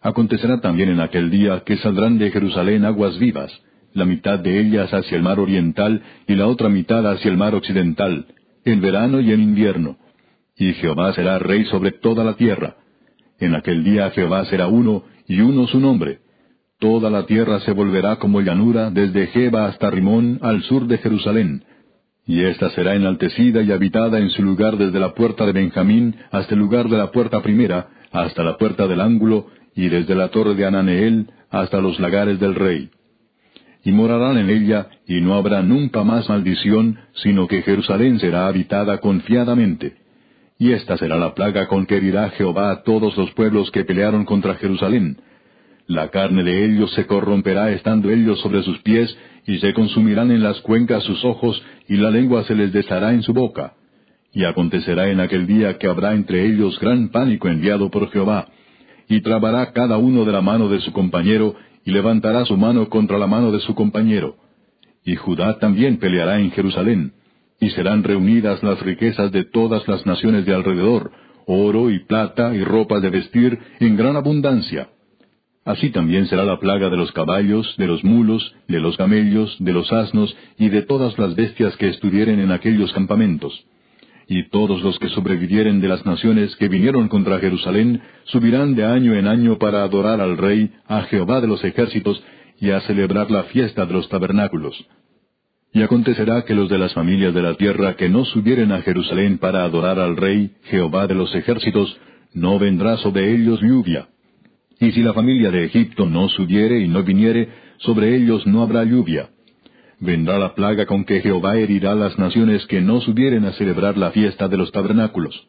Acontecerá 0.01 0.61
también 0.61 0.89
en 0.89 0.99
aquel 0.99 1.29
día 1.29 1.61
que 1.63 1.77
saldrán 1.77 2.17
de 2.17 2.31
Jerusalén 2.31 2.85
aguas 2.85 3.19
vivas, 3.19 3.51
la 3.93 4.05
mitad 4.05 4.39
de 4.39 4.59
ellas 4.59 4.91
hacia 4.93 5.17
el 5.17 5.23
mar 5.23 5.39
oriental 5.39 6.01
y 6.27 6.35
la 6.35 6.47
otra 6.47 6.69
mitad 6.69 7.05
hacia 7.05 7.29
el 7.29 7.37
mar 7.37 7.53
occidental, 7.53 8.25
en 8.65 8.81
verano 8.81 9.19
y 9.19 9.31
en 9.31 9.41
invierno. 9.41 9.97
Y 10.57 10.73
Jehová 10.73 11.13
será 11.13 11.37
rey 11.37 11.65
sobre 11.65 11.91
toda 11.91 12.23
la 12.23 12.35
tierra. 12.35 12.77
En 13.41 13.55
aquel 13.55 13.83
día 13.83 14.09
Jehová 14.11 14.45
será 14.45 14.67
uno 14.67 15.03
y 15.27 15.41
uno 15.41 15.67
su 15.67 15.79
nombre. 15.79 16.19
Toda 16.79 17.09
la 17.09 17.25
tierra 17.25 17.59
se 17.59 17.73
volverá 17.73 18.15
como 18.15 18.39
llanura 18.39 18.89
desde 18.89 19.27
Jeba 19.27 19.65
hasta 19.65 19.91
Rimón 19.91 20.39
al 20.41 20.63
sur 20.63 20.87
de 20.87 20.97
Jerusalén. 20.99 21.65
Y 22.25 22.43
ésta 22.43 22.69
será 22.69 22.95
enaltecida 22.95 23.61
y 23.61 23.71
habitada 23.71 24.19
en 24.19 24.29
su 24.29 24.43
lugar 24.43 24.77
desde 24.77 24.99
la 24.99 25.13
puerta 25.13 25.45
de 25.45 25.51
Benjamín 25.51 26.15
hasta 26.31 26.53
el 26.53 26.59
lugar 26.61 26.87
de 26.87 26.97
la 26.97 27.11
puerta 27.11 27.41
primera, 27.41 27.89
hasta 28.11 28.43
la 28.43 28.57
puerta 28.57 28.87
del 28.87 29.01
ángulo, 29.01 29.47
y 29.75 29.89
desde 29.89 30.15
la 30.15 30.29
torre 30.29 30.55
de 30.55 30.65
Ananeel 30.65 31.27
hasta 31.49 31.81
los 31.81 31.99
lagares 31.99 32.39
del 32.39 32.55
rey 32.55 32.89
y 33.83 33.91
morarán 33.91 34.37
en 34.37 34.49
ella, 34.49 34.87
y 35.07 35.21
no 35.21 35.35
habrá 35.35 35.61
nunca 35.63 36.03
más 36.03 36.29
maldición, 36.29 36.99
sino 37.15 37.47
que 37.47 37.63
Jerusalén 37.63 38.19
será 38.19 38.47
habitada 38.47 38.99
confiadamente. 38.99 40.00
Y 40.61 40.73
esta 40.73 40.95
será 40.95 41.17
la 41.17 41.33
plaga 41.33 41.65
con 41.65 41.87
que 41.87 41.97
herirá 41.97 42.29
Jehová 42.29 42.69
a 42.69 42.83
todos 42.83 43.17
los 43.17 43.31
pueblos 43.31 43.71
que 43.71 43.83
pelearon 43.83 44.25
contra 44.25 44.53
Jerusalén. 44.57 45.17
La 45.87 46.09
carne 46.09 46.43
de 46.43 46.65
ellos 46.65 46.93
se 46.93 47.07
corromperá 47.07 47.71
estando 47.71 48.11
ellos 48.11 48.39
sobre 48.41 48.61
sus 48.61 48.77
pies, 48.81 49.17
y 49.47 49.57
se 49.57 49.73
consumirán 49.73 50.29
en 50.29 50.43
las 50.43 50.61
cuencas 50.61 51.01
sus 51.01 51.25
ojos, 51.25 51.59
y 51.87 51.97
la 51.97 52.11
lengua 52.11 52.43
se 52.43 52.53
les 52.53 52.71
deshará 52.71 53.11
en 53.11 53.23
su 53.23 53.33
boca. 53.33 53.73
Y 54.33 54.43
acontecerá 54.43 55.09
en 55.09 55.19
aquel 55.19 55.47
día 55.47 55.79
que 55.79 55.87
habrá 55.87 56.13
entre 56.13 56.45
ellos 56.45 56.79
gran 56.79 57.09
pánico 57.09 57.47
enviado 57.47 57.89
por 57.89 58.11
Jehová, 58.11 58.49
y 59.09 59.21
trabará 59.21 59.71
cada 59.71 59.97
uno 59.97 60.25
de 60.25 60.31
la 60.31 60.41
mano 60.41 60.69
de 60.69 60.79
su 60.81 60.93
compañero, 60.93 61.55
y 61.85 61.89
levantará 61.89 62.45
su 62.45 62.55
mano 62.55 62.87
contra 62.87 63.17
la 63.17 63.25
mano 63.25 63.51
de 63.51 63.61
su 63.61 63.73
compañero. 63.73 64.35
Y 65.03 65.15
Judá 65.15 65.57
también 65.57 65.97
peleará 65.97 66.39
en 66.39 66.51
Jerusalén, 66.51 67.13
y 67.61 67.69
serán 67.69 68.03
reunidas 68.03 68.61
las 68.61 68.81
riquezas 68.81 69.31
de 69.31 69.45
todas 69.45 69.87
las 69.87 70.05
naciones 70.05 70.45
de 70.45 70.53
alrededor, 70.53 71.11
oro 71.45 71.89
y 71.89 71.99
plata 71.99 72.53
y 72.53 72.61
ropas 72.65 73.01
de 73.01 73.09
vestir 73.09 73.57
en 73.79 73.95
gran 73.95 74.17
abundancia. 74.17 74.89
Así 75.63 75.91
también 75.91 76.25
será 76.27 76.43
la 76.43 76.59
plaga 76.59 76.89
de 76.89 76.97
los 76.97 77.13
caballos, 77.13 77.73
de 77.77 77.87
los 77.87 78.03
mulos, 78.03 78.53
de 78.67 78.81
los 78.81 78.97
camellos, 78.97 79.55
de 79.59 79.71
los 79.71 79.93
asnos 79.93 80.35
y 80.57 80.67
de 80.67 80.81
todas 80.81 81.17
las 81.17 81.35
bestias 81.35 81.77
que 81.77 81.87
estuvieren 81.87 82.41
en 82.41 82.51
aquellos 82.51 82.91
campamentos 82.91 83.65
y 84.31 84.47
todos 84.47 84.81
los 84.81 84.97
que 84.97 85.09
sobrevivieren 85.09 85.81
de 85.81 85.89
las 85.89 86.05
naciones 86.05 86.55
que 86.55 86.69
vinieron 86.69 87.09
contra 87.09 87.39
Jerusalén 87.39 88.01
subirán 88.23 88.75
de 88.75 88.85
año 88.85 89.13
en 89.13 89.27
año 89.27 89.57
para 89.57 89.83
adorar 89.83 90.21
al 90.21 90.37
Rey, 90.37 90.71
a 90.87 91.01
Jehová 91.01 91.41
de 91.41 91.47
los 91.47 91.61
ejércitos, 91.65 92.23
y 92.57 92.71
a 92.71 92.79
celebrar 92.81 93.29
la 93.29 93.43
fiesta 93.43 93.85
de 93.85 93.91
los 93.91 94.07
tabernáculos. 94.07 94.75
Y 95.73 95.81
acontecerá 95.83 96.43
que 96.43 96.53
los 96.53 96.69
de 96.69 96.77
las 96.77 96.93
familias 96.93 97.33
de 97.33 97.41
la 97.41 97.55
tierra 97.55 97.95
que 97.95 98.09
no 98.09 98.25
subieren 98.25 98.71
a 98.71 98.81
Jerusalén 98.81 99.37
para 99.37 99.63
adorar 99.63 99.99
al 99.99 100.17
Rey, 100.17 100.51
Jehová 100.63 101.07
de 101.07 101.15
los 101.15 101.33
ejércitos, 101.33 101.97
no 102.33 102.59
vendrá 102.59 102.97
sobre 102.97 103.33
ellos 103.33 103.61
lluvia. 103.61 104.09
Y 104.79 104.91
si 104.91 105.01
la 105.01 105.13
familia 105.13 105.51
de 105.51 105.65
Egipto 105.65 106.05
no 106.05 106.27
subiere 106.29 106.79
y 106.79 106.87
no 106.87 107.03
viniere, 107.03 107.49
sobre 107.77 108.15
ellos 108.15 108.45
no 108.47 108.63
habrá 108.63 108.83
lluvia 108.83 109.29
vendrá 110.01 110.39
la 110.39 110.55
plaga 110.55 110.85
con 110.85 111.05
que 111.05 111.21
Jehová 111.21 111.55
herirá 111.57 111.95
las 111.95 112.17
naciones 112.17 112.65
que 112.65 112.81
no 112.81 112.99
subieren 113.01 113.45
a 113.45 113.53
celebrar 113.53 113.97
la 113.97 114.11
fiesta 114.11 114.47
de 114.47 114.57
los 114.57 114.71
tabernáculos. 114.71 115.47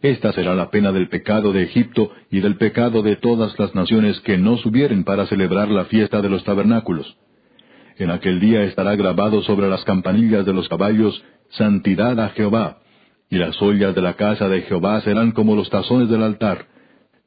Esta 0.00 0.32
será 0.32 0.54
la 0.54 0.70
pena 0.70 0.92
del 0.92 1.08
pecado 1.08 1.52
de 1.52 1.62
Egipto 1.64 2.10
y 2.30 2.40
del 2.40 2.56
pecado 2.56 3.02
de 3.02 3.16
todas 3.16 3.58
las 3.58 3.74
naciones 3.74 4.18
que 4.20 4.38
no 4.38 4.56
subieren 4.56 5.04
para 5.04 5.26
celebrar 5.26 5.68
la 5.68 5.84
fiesta 5.84 6.22
de 6.22 6.30
los 6.30 6.42
tabernáculos. 6.44 7.16
En 7.98 8.10
aquel 8.10 8.40
día 8.40 8.62
estará 8.64 8.94
grabado 8.94 9.42
sobre 9.42 9.68
las 9.68 9.84
campanillas 9.84 10.44
de 10.44 10.52
los 10.52 10.68
caballos, 10.68 11.22
Santidad 11.50 12.18
a 12.20 12.28
Jehová, 12.30 12.78
y 13.30 13.36
las 13.36 13.60
ollas 13.62 13.94
de 13.94 14.02
la 14.02 14.14
casa 14.14 14.48
de 14.48 14.62
Jehová 14.62 15.00
serán 15.00 15.32
como 15.32 15.56
los 15.56 15.70
tazones 15.70 16.08
del 16.08 16.22
altar, 16.22 16.66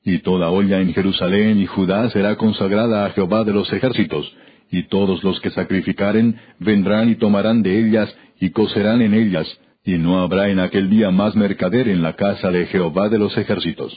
y 0.03 0.19
toda 0.19 0.49
olla 0.49 0.79
en 0.79 0.93
Jerusalén 0.93 1.59
y 1.59 1.65
Judá 1.65 2.09
será 2.11 2.35
consagrada 2.35 3.05
a 3.05 3.09
Jehová 3.11 3.43
de 3.43 3.53
los 3.53 3.71
ejércitos, 3.73 4.31
y 4.71 4.83
todos 4.83 5.23
los 5.23 5.39
que 5.41 5.49
sacrificaren 5.49 6.39
vendrán 6.59 7.09
y 7.09 7.15
tomarán 7.15 7.63
de 7.63 7.79
ellas 7.79 8.15
y 8.39 8.51
cocerán 8.51 9.01
en 9.01 9.15
ellas, 9.15 9.47
y 9.83 9.97
no 9.97 10.21
habrá 10.21 10.49
en 10.49 10.59
aquel 10.59 10.89
día 10.89 11.09
más 11.09 11.35
mercader 11.35 11.87
en 11.87 12.03
la 12.03 12.15
casa 12.15 12.51
de 12.51 12.67
Jehová 12.67 13.09
de 13.09 13.17
los 13.17 13.35
ejércitos. 13.37 13.91